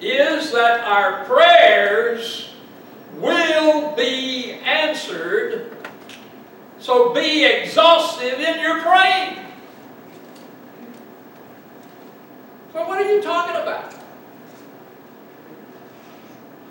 is 0.00 0.52
that 0.52 0.80
our 0.80 1.24
prayers 1.24 2.50
will 3.14 3.94
be 3.96 4.52
answered. 4.52 5.76
So 6.78 7.14
be 7.14 7.44
exhaustive 7.44 8.38
in 8.38 8.60
your 8.60 8.82
praying. 8.82 9.38
So, 12.72 12.86
what 12.86 13.00
are 13.00 13.10
you 13.10 13.22
talking 13.22 13.56
about? 13.56 14.03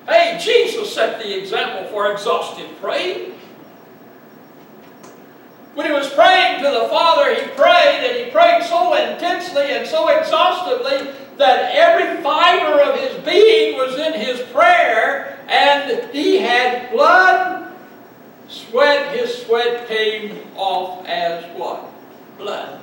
Hey, 0.07 0.37
Jesus 0.41 0.93
set 0.93 1.19
the 1.21 1.39
example 1.39 1.89
for 1.89 2.11
exhaustive 2.11 2.69
praying. 2.81 3.33
When 5.75 5.87
he 5.87 5.91
was 5.91 6.09
praying 6.13 6.61
to 6.61 6.69
the 6.69 6.87
Father, 6.89 7.33
he 7.33 7.47
prayed, 7.51 8.05
and 8.05 8.25
he 8.25 8.31
prayed 8.31 8.63
so 8.63 8.93
intensely 8.93 9.71
and 9.71 9.87
so 9.87 10.09
exhaustively 10.09 11.11
that 11.37 11.73
every 11.73 12.21
fiber 12.21 12.81
of 12.81 12.99
his 12.99 13.17
being 13.23 13.77
was 13.77 13.97
in 13.97 14.13
his 14.13 14.41
prayer, 14.51 15.39
and 15.47 16.11
he 16.13 16.37
had 16.37 16.91
blood, 16.91 17.73
sweat, 18.49 19.15
his 19.15 19.43
sweat 19.43 19.87
came 19.87 20.37
off 20.55 21.05
as 21.07 21.43
what? 21.57 21.91
Blood. 22.37 22.79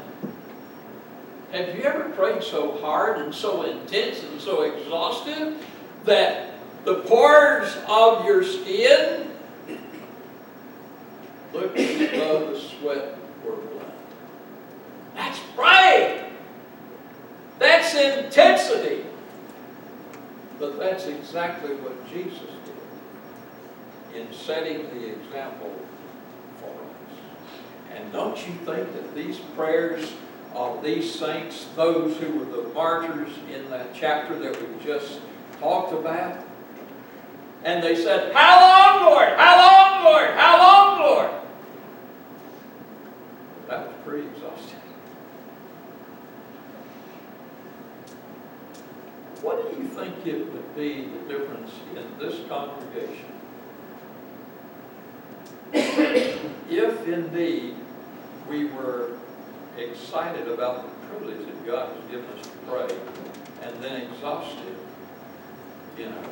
Have 1.53 1.77
you 1.77 1.83
ever 1.83 2.09
prayed 2.11 2.43
so 2.43 2.79
hard 2.79 3.18
and 3.18 3.35
so 3.35 3.62
intense 3.62 4.23
and 4.23 4.41
so 4.41 4.62
exhaustive 4.62 5.64
that 6.05 6.49
the 6.85 6.97
pores 7.03 7.76
of 7.87 8.24
your 8.24 8.43
skin 8.45 9.31
look 11.53 11.76
as 11.76 12.11
though 12.12 12.53
the 12.53 12.61
sweat 12.61 13.16
were 13.45 13.57
blood? 13.57 13.93
That's 15.14 15.41
praying. 15.57 16.33
That's 17.59 17.95
intensity. 17.95 19.05
But 20.59 20.78
that's 20.78 21.07
exactly 21.07 21.74
what 21.76 22.09
Jesus 22.11 22.39
did 22.64 24.20
in 24.20 24.33
setting 24.33 24.85
the 24.91 25.12
example 25.12 25.72
for 26.61 26.70
us. 26.70 27.18
And 27.95 28.12
don't 28.12 28.37
you 28.37 28.53
think 28.64 28.93
that 28.93 29.14
these 29.14 29.39
prayers 29.57 30.12
of 30.55 30.83
these 30.83 31.14
saints, 31.14 31.66
those 31.76 32.16
who 32.16 32.39
were 32.39 32.45
the 32.45 32.68
martyrs 32.74 33.31
in 33.55 33.70
that 33.70 33.95
chapter 33.95 34.39
that 34.39 34.61
we 34.61 34.85
just 34.85 35.20
talked 35.61 35.93
about, 35.93 36.39
and 37.65 37.83
they 37.83 37.97
said, 37.97 38.33
How 38.33 38.61
long, 38.61 39.13
Lord? 39.13 39.29
How 39.37 39.57
long, 39.57 40.05
Lord? 40.05 40.31
How 40.37 40.59
long, 40.59 41.01
Lord? 41.01 41.31
That 43.69 43.87
was 43.87 43.97
pretty 44.05 44.27
exhausting. 44.29 44.77
What 49.43 49.71
do 49.73 49.83
you 49.83 49.89
think 49.89 50.27
it 50.27 50.53
would 50.53 50.77
be 50.77 51.05
the 51.05 51.39
difference 51.39 51.71
in 51.97 52.19
this 52.19 52.47
congregation 52.49 53.31
if 55.73 57.09
indeed 57.09 57.75
we 58.49 58.65
were 58.67 59.11
excited 59.77 60.49
about 60.49 60.83
the 60.83 61.07
privilege 61.09 61.47
that 61.47 61.67
God 61.67 61.95
has 61.95 62.11
given 62.11 62.27
us 62.39 62.47
to 62.47 62.57
pray 62.69 62.89
and 63.63 63.83
then 63.83 64.03
exhausted 64.03 64.77
in 65.99 66.13
our 66.13 66.25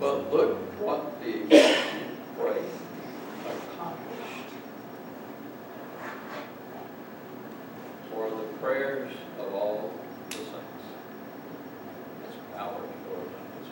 But 0.00 0.32
look 0.32 0.58
what 0.80 1.20
the 1.22 1.44
exhausted 1.44 2.10
prayer 2.36 2.58
accomplished. 3.46 4.14
for 8.14 8.30
the 8.30 8.44
prayers 8.58 9.12
of 9.40 9.54
all 9.54 9.92
the 10.30 10.36
saints. 10.36 10.52
That's 12.22 12.36
power 12.56 12.80
for 12.80 13.20
us. 13.20 13.70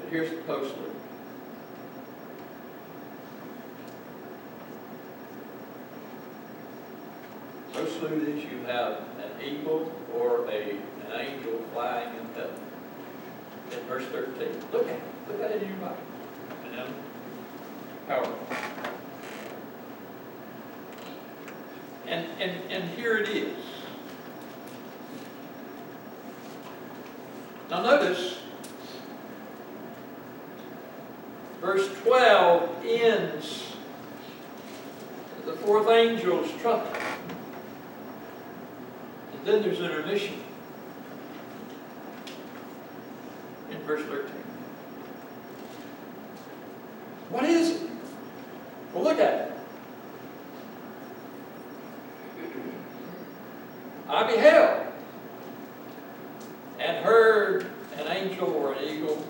But 0.00 0.10
here's 0.10 0.30
the 0.30 0.36
postlude. 0.36 0.90
Postlude 7.72 8.36
is 8.36 8.44
you 8.44 8.58
have 8.66 8.98
an 9.18 9.42
eagle 9.42 9.90
or 10.14 10.46
a, 10.50 10.70
an 10.72 11.20
angel 11.20 11.62
flying 11.72 12.14
in 12.16 12.26
heaven. 12.34 12.54
In 13.72 13.78
verse 13.86 14.04
13. 14.06 14.48
Look 14.72 14.88
at 14.88 14.96
it. 14.96 15.02
Look 15.28 15.40
at 15.40 15.50
it 15.52 15.62
in 15.62 15.68
your 15.68 15.78
Bible. 15.78 15.96
And 16.64 16.74
then 16.74 16.86
power. 18.10 18.26
And, 22.08 22.26
and, 22.40 22.72
and 22.72 22.90
here 22.98 23.18
it 23.18 23.28
is. 23.28 23.56
Now 27.70 27.82
notice, 27.82 28.40
verse 31.60 31.88
12 32.02 32.84
ends 32.84 33.76
the 35.46 35.52
fourth 35.52 35.88
angel's 35.88 36.50
trumpet. 36.60 37.00
And 39.32 39.46
then 39.46 39.62
there's 39.62 39.78
intermission 39.78 40.34
in 43.70 43.78
verse 43.82 44.02
13. 44.02 44.40
What 47.30 47.44
is 47.44 47.82
it? 47.82 47.90
Well, 48.92 49.04
look 49.04 49.20
at 49.20 49.34
it. 49.34 49.52
I 54.08 54.26
beheld 54.26 54.86
and 56.80 57.04
heard 57.04 57.66
an 57.96 58.08
angel 58.08 58.48
or 58.48 58.72
an 58.72 58.84
eagle 58.84 59.24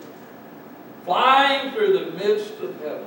flying 1.05 1.73
through 1.73 1.99
the 1.99 2.11
midst 2.13 2.59
of 2.61 2.81
heaven, 2.81 3.05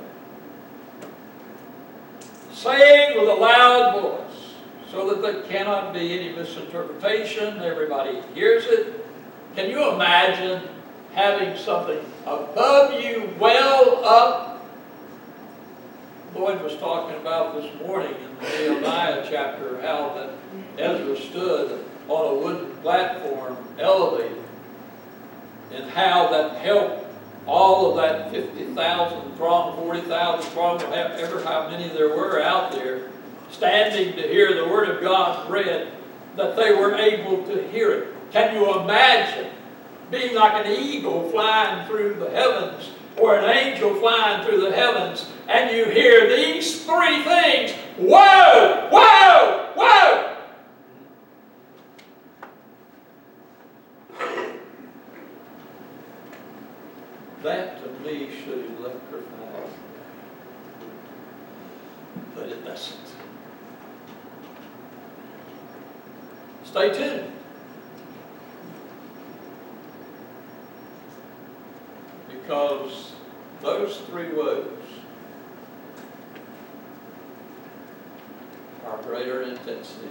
saying 2.52 3.18
with 3.18 3.28
a 3.28 3.34
loud 3.34 4.00
voice, 4.00 4.54
so 4.92 5.08
that 5.12 5.22
there 5.22 5.42
cannot 5.42 5.92
be 5.92 6.16
any 6.16 6.32
everybody 7.06 8.20
hears 8.34 8.64
it. 8.64 9.04
Can 9.54 9.70
you 9.70 9.92
imagine 9.92 10.66
having 11.12 11.56
something 11.56 11.98
above 12.24 13.02
you, 13.02 13.30
well 13.38 14.04
up 14.04 14.54
Lloyd 16.34 16.62
was 16.62 16.76
talking 16.78 17.16
about 17.16 17.54
this 17.54 17.72
morning 17.80 18.12
in 18.12 18.44
the 18.44 18.74
Nehemiah 18.74 19.24
chapter 19.28 19.80
how 19.82 20.14
that 20.14 20.30
Ezra 20.78 21.16
stood 21.16 21.84
on 22.08 22.34
a 22.34 22.38
wooden 22.40 22.76
platform 22.78 23.56
elevated 23.78 24.42
and 25.72 25.88
how 25.90 26.28
that 26.30 26.56
helped 26.56 27.06
all 27.46 27.90
of 27.90 27.96
that 27.96 28.32
50,000 28.32 29.36
throng, 29.36 29.76
40,000 29.76 30.50
throng, 30.52 30.82
ever 30.82 31.44
how 31.44 31.68
many 31.68 31.88
there 31.90 32.08
were 32.08 32.42
out 32.42 32.72
there, 32.72 33.10
standing 33.50 34.16
to 34.16 34.22
hear 34.22 34.54
the 34.54 34.68
Word 34.68 34.88
of 34.88 35.00
God 35.00 35.48
read, 35.48 35.92
that 36.36 36.56
they 36.56 36.74
were 36.74 36.94
able 36.94 37.44
to 37.44 37.68
hear 37.68 37.92
it. 37.92 38.32
Can 38.32 38.54
you 38.54 38.80
imagine 38.80 39.50
being 40.10 40.34
like 40.34 40.66
an 40.66 40.72
eagle 40.72 41.30
flying 41.30 41.86
through 41.86 42.14
the 42.14 42.30
heavens 42.30 42.90
or 43.16 43.36
an 43.36 43.44
angel 43.44 43.94
flying 43.96 44.46
through 44.46 44.60
the 44.60 44.72
heavens 44.72 45.26
and 45.48 45.74
you 45.74 45.84
hear 45.86 46.28
these 46.28 46.84
three 46.84 47.22
things 47.22 47.74
woe, 47.98 48.88
woe, 48.90 49.72
woe. 49.76 50.30
That 57.42 57.82
to 57.82 57.90
me 58.00 58.30
should 58.42 58.64
electrify, 58.78 59.68
but 62.34 62.48
it 62.48 62.64
doesn't. 62.64 62.98
Stay 66.84 66.92
tuned. 66.92 67.32
Because 72.28 73.12
those 73.62 74.00
three 74.00 74.34
woes 74.34 74.66
are 78.86 79.02
greater 79.02 79.42
intensity 79.44 80.08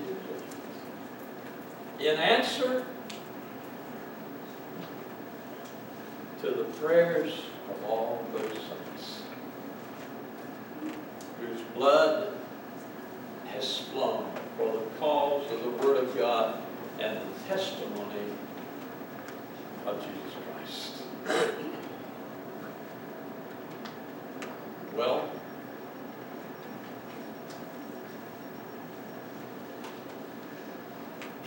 in 1.99 2.15
answer 2.17 2.85
to 6.41 6.47
the 6.47 6.63
prayers 6.81 7.33
of 7.69 7.85
all 7.85 8.25
those 8.33 8.49
saints 8.49 9.21
whose 11.39 11.61
blood 11.75 12.35
has 13.49 13.77
flown 13.77 14.25
for 14.57 14.71
the 14.71 14.85
cause 14.99 15.51
of 15.51 15.63
the 15.63 15.69
Word 15.69 15.97
of 15.97 16.17
God 16.17 16.63
and 16.99 17.17
the 17.17 17.53
testimony 17.53 18.31
of 19.85 19.99
Jesus 19.99 20.33
Christ. 20.45 21.03
Well, 24.95 25.29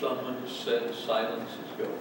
someone 0.00 0.40
has 0.42 0.50
said 0.50 0.94
silence 1.06 1.50
is 1.52 1.78
gold. 1.78 2.00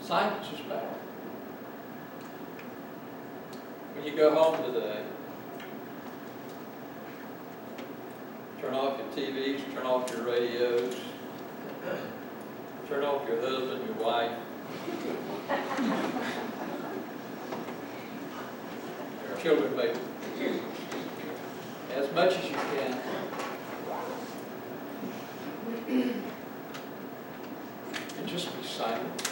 Silence 0.00 0.46
is 0.54 0.60
power. 0.60 0.94
When 3.94 4.04
you 4.04 4.16
go 4.16 4.32
home 4.34 4.72
today, 4.72 5.02
turn 8.60 8.74
off 8.74 8.98
your 8.98 9.08
TVs, 9.26 9.74
turn 9.74 9.84
off 9.84 10.08
your 10.12 10.22
radios, 10.22 10.94
turn 12.88 13.02
off 13.02 13.26
your 13.28 13.40
husband, 13.40 13.84
your 13.84 13.96
wife, 13.96 14.38
your 19.28 19.38
Children, 19.42 19.76
maybe. 19.76 19.98
As 21.96 22.12
much 22.14 22.38
as 22.38 22.44
you 22.44 22.54
can. 22.54 22.98
And 28.18 28.26
just 28.28 28.56
be 28.56 28.62
silent. 28.66 29.30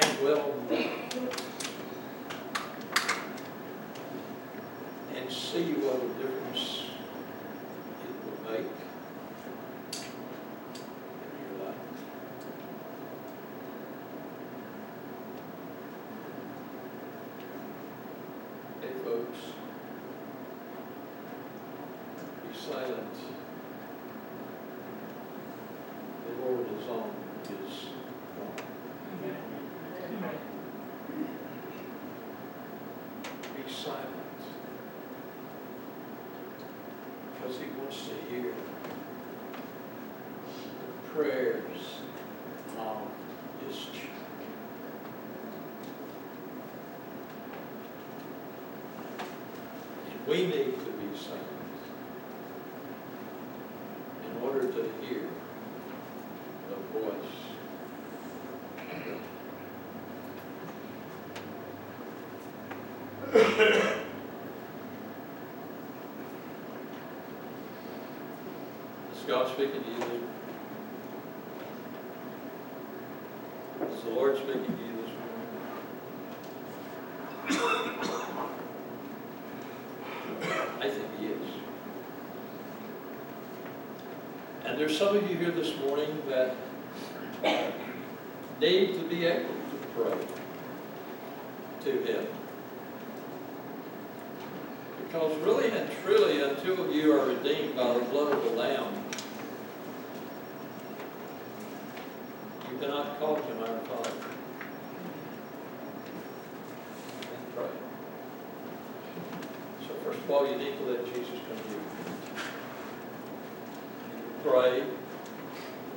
And 0.00 0.22
well, 0.22 0.54
and 5.16 5.30
see 5.30 5.72
what 5.74 5.96
a 5.96 6.08
difference 6.22 6.84
it 8.02 8.14
will 8.24 8.40
make 8.50 8.70
in 11.20 11.36
your 11.40 11.56
life. 11.66 11.82
Hey, 18.80 18.92
folks, 19.04 19.40
be 22.42 22.50
silent. 22.58 23.16
The 26.26 26.32
Lord 26.44 26.66
is 26.78 26.86
on 26.88 27.10
his 27.48 27.74
throne. 28.34 28.58
Be 33.56 33.62
silent. 33.72 34.40
Because 37.34 37.56
he 37.58 37.66
wants 37.78 37.98
to 38.08 38.14
hear 38.30 38.52
the 40.80 41.12
prayers 41.12 41.82
of 42.78 42.98
his 43.66 43.76
children. 43.86 44.10
And 50.10 50.23
we 50.34 50.46
need 50.46 50.74
to 50.74 50.90
be 50.90 51.16
silent 51.16 51.42
in 54.24 54.42
order 54.42 54.62
to 54.66 54.82
hear 55.00 55.28
the 56.68 56.76
voice 56.98 57.34
Is 69.12 69.22
God 69.28 69.48
speaking 69.52 69.84
to 69.84 69.90
you? 69.90 70.28
Is 73.86 74.02
the 74.02 74.10
Lord 74.10 74.36
speaking 74.36 74.64
to 74.64 74.70
you 74.70 74.96
this 75.00 75.12
morning? 75.16 75.54
I 80.80 80.90
think 80.90 81.06
He 81.18 81.26
is. 81.26 81.48
And 84.74 84.80
there's 84.80 84.98
some 84.98 85.16
of 85.16 85.30
you 85.30 85.36
here 85.36 85.52
this 85.52 85.76
morning 85.78 86.20
that 86.28 86.56
need 88.60 88.94
to 88.94 89.08
be 89.08 89.24
able 89.24 89.54
to 89.54 89.86
pray 89.94 90.18
to 91.84 91.90
Him. 92.02 92.26
Because 94.98 95.36
really 95.42 95.70
and 95.70 95.88
truly, 96.02 96.42
until 96.42 96.92
you 96.92 97.12
are 97.12 97.24
redeemed 97.24 97.76
by 97.76 97.94
the 97.94 98.00
blood 98.06 98.32
of 98.32 98.42
the 98.42 98.50
Lamb, 98.50 98.92
you 102.68 102.78
cannot 102.78 103.20
call 103.20 103.36
him 103.36 103.58
our 103.60 103.78
Father. 103.78 104.10
And 107.22 107.54
pray. 107.54 107.68
So 109.86 109.94
first 110.02 110.18
of 110.18 110.30
all, 110.32 110.50
you 110.50 110.58
need 110.58 110.76
to 110.78 110.84
let 110.86 111.06
Jesus 111.06 111.38
come 111.48 111.58
to 111.58 111.70
you. 111.70 111.93
Pray, 114.44 114.84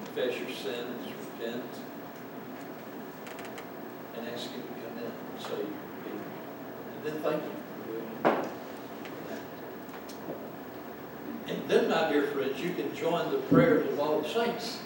confess 0.06 0.40
your 0.40 0.50
sins, 0.50 1.12
repent, 1.20 1.64
and 4.16 4.28
ask 4.30 4.50
him 4.52 4.62
to 4.62 4.68
come 4.68 4.98
in 5.00 5.04
and 5.04 5.42
save 5.42 5.60
you. 5.60 5.76
And 6.96 7.04
then 7.04 7.22
thank 7.22 7.44
him 7.44 7.52
for 7.52 7.92
doing 7.92 8.10
that. 8.24 8.48
And 11.50 11.70
then, 11.70 11.90
my 11.90 12.10
dear 12.10 12.24
friends, 12.28 12.60
you 12.62 12.74
can 12.74 12.96
join 12.96 13.30
the 13.32 13.38
prayers 13.38 13.86
of 13.92 14.00
all 14.00 14.22
the 14.22 14.30
saints. 14.30 14.80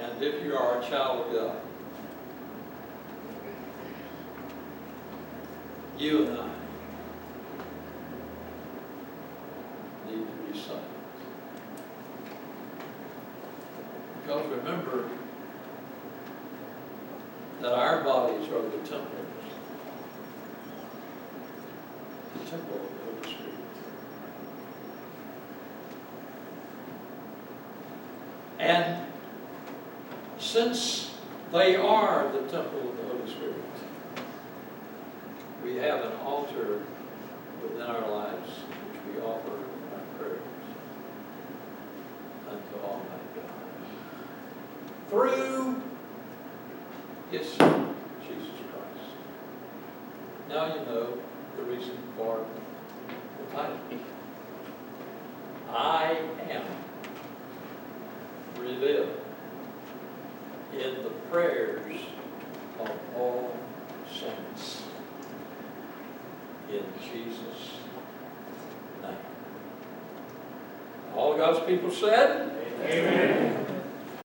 And 0.00 0.22
if 0.22 0.44
you 0.44 0.56
are 0.56 0.80
a 0.80 0.84
child 0.88 1.26
of 1.26 1.32
God, 1.32 1.60
you 5.96 6.26
and 6.26 6.38
I 6.38 6.48
need 10.08 10.26
to 10.26 10.52
be 10.52 10.58
silent. 10.58 10.84
Because 14.22 14.46
remember 14.46 15.08
that 17.60 17.72
our 17.72 18.04
bodies 18.04 18.48
are 18.48 18.62
the 18.62 18.78
temples, 18.78 19.44
the 22.34 22.37
temple 22.48 22.76
of 22.76 22.82
the 22.82 23.04
Holy 23.04 23.34
Spirit. 23.34 23.54
And 28.58 29.06
since 30.38 31.14
they 31.52 31.76
are 31.76 32.30
the 32.32 32.40
temple 32.50 32.88
of 32.88 32.96
the 32.96 33.02
Holy 33.04 33.30
Spirit, 33.30 33.54
we 35.62 35.76
have 35.76 36.04
an 36.04 36.12
altar 36.24 36.80
within 37.62 37.82
our 37.82 38.08
lives 38.10 38.48
which 38.48 39.14
we 39.14 39.20
offer 39.22 39.50
our 39.50 40.18
prayers 40.18 40.40
unto 42.48 42.86
Almighty 42.86 43.28
God. 43.36 43.50
Through 45.10 45.82
His 47.30 47.52
Son, 47.52 47.94
Jesus 48.26 48.48
Christ. 48.72 49.10
Now 50.48 50.74
you 50.74 50.80
know 50.86 51.18
the 51.58 51.64
reason 51.64 51.98
for 52.16 52.44
the 53.38 53.56
title. 53.56 53.78
I 55.70 56.18
am 56.48 56.62
revealed 58.56 59.10
in 60.72 61.02
the 61.02 61.10
prayers 61.30 62.00
of 62.78 62.90
all 63.16 63.56
saints. 64.08 64.82
In 66.70 66.84
Jesus' 67.02 67.78
name. 69.02 69.16
All 71.16 71.36
God's 71.36 71.66
people 71.66 71.87
said? 71.98 72.37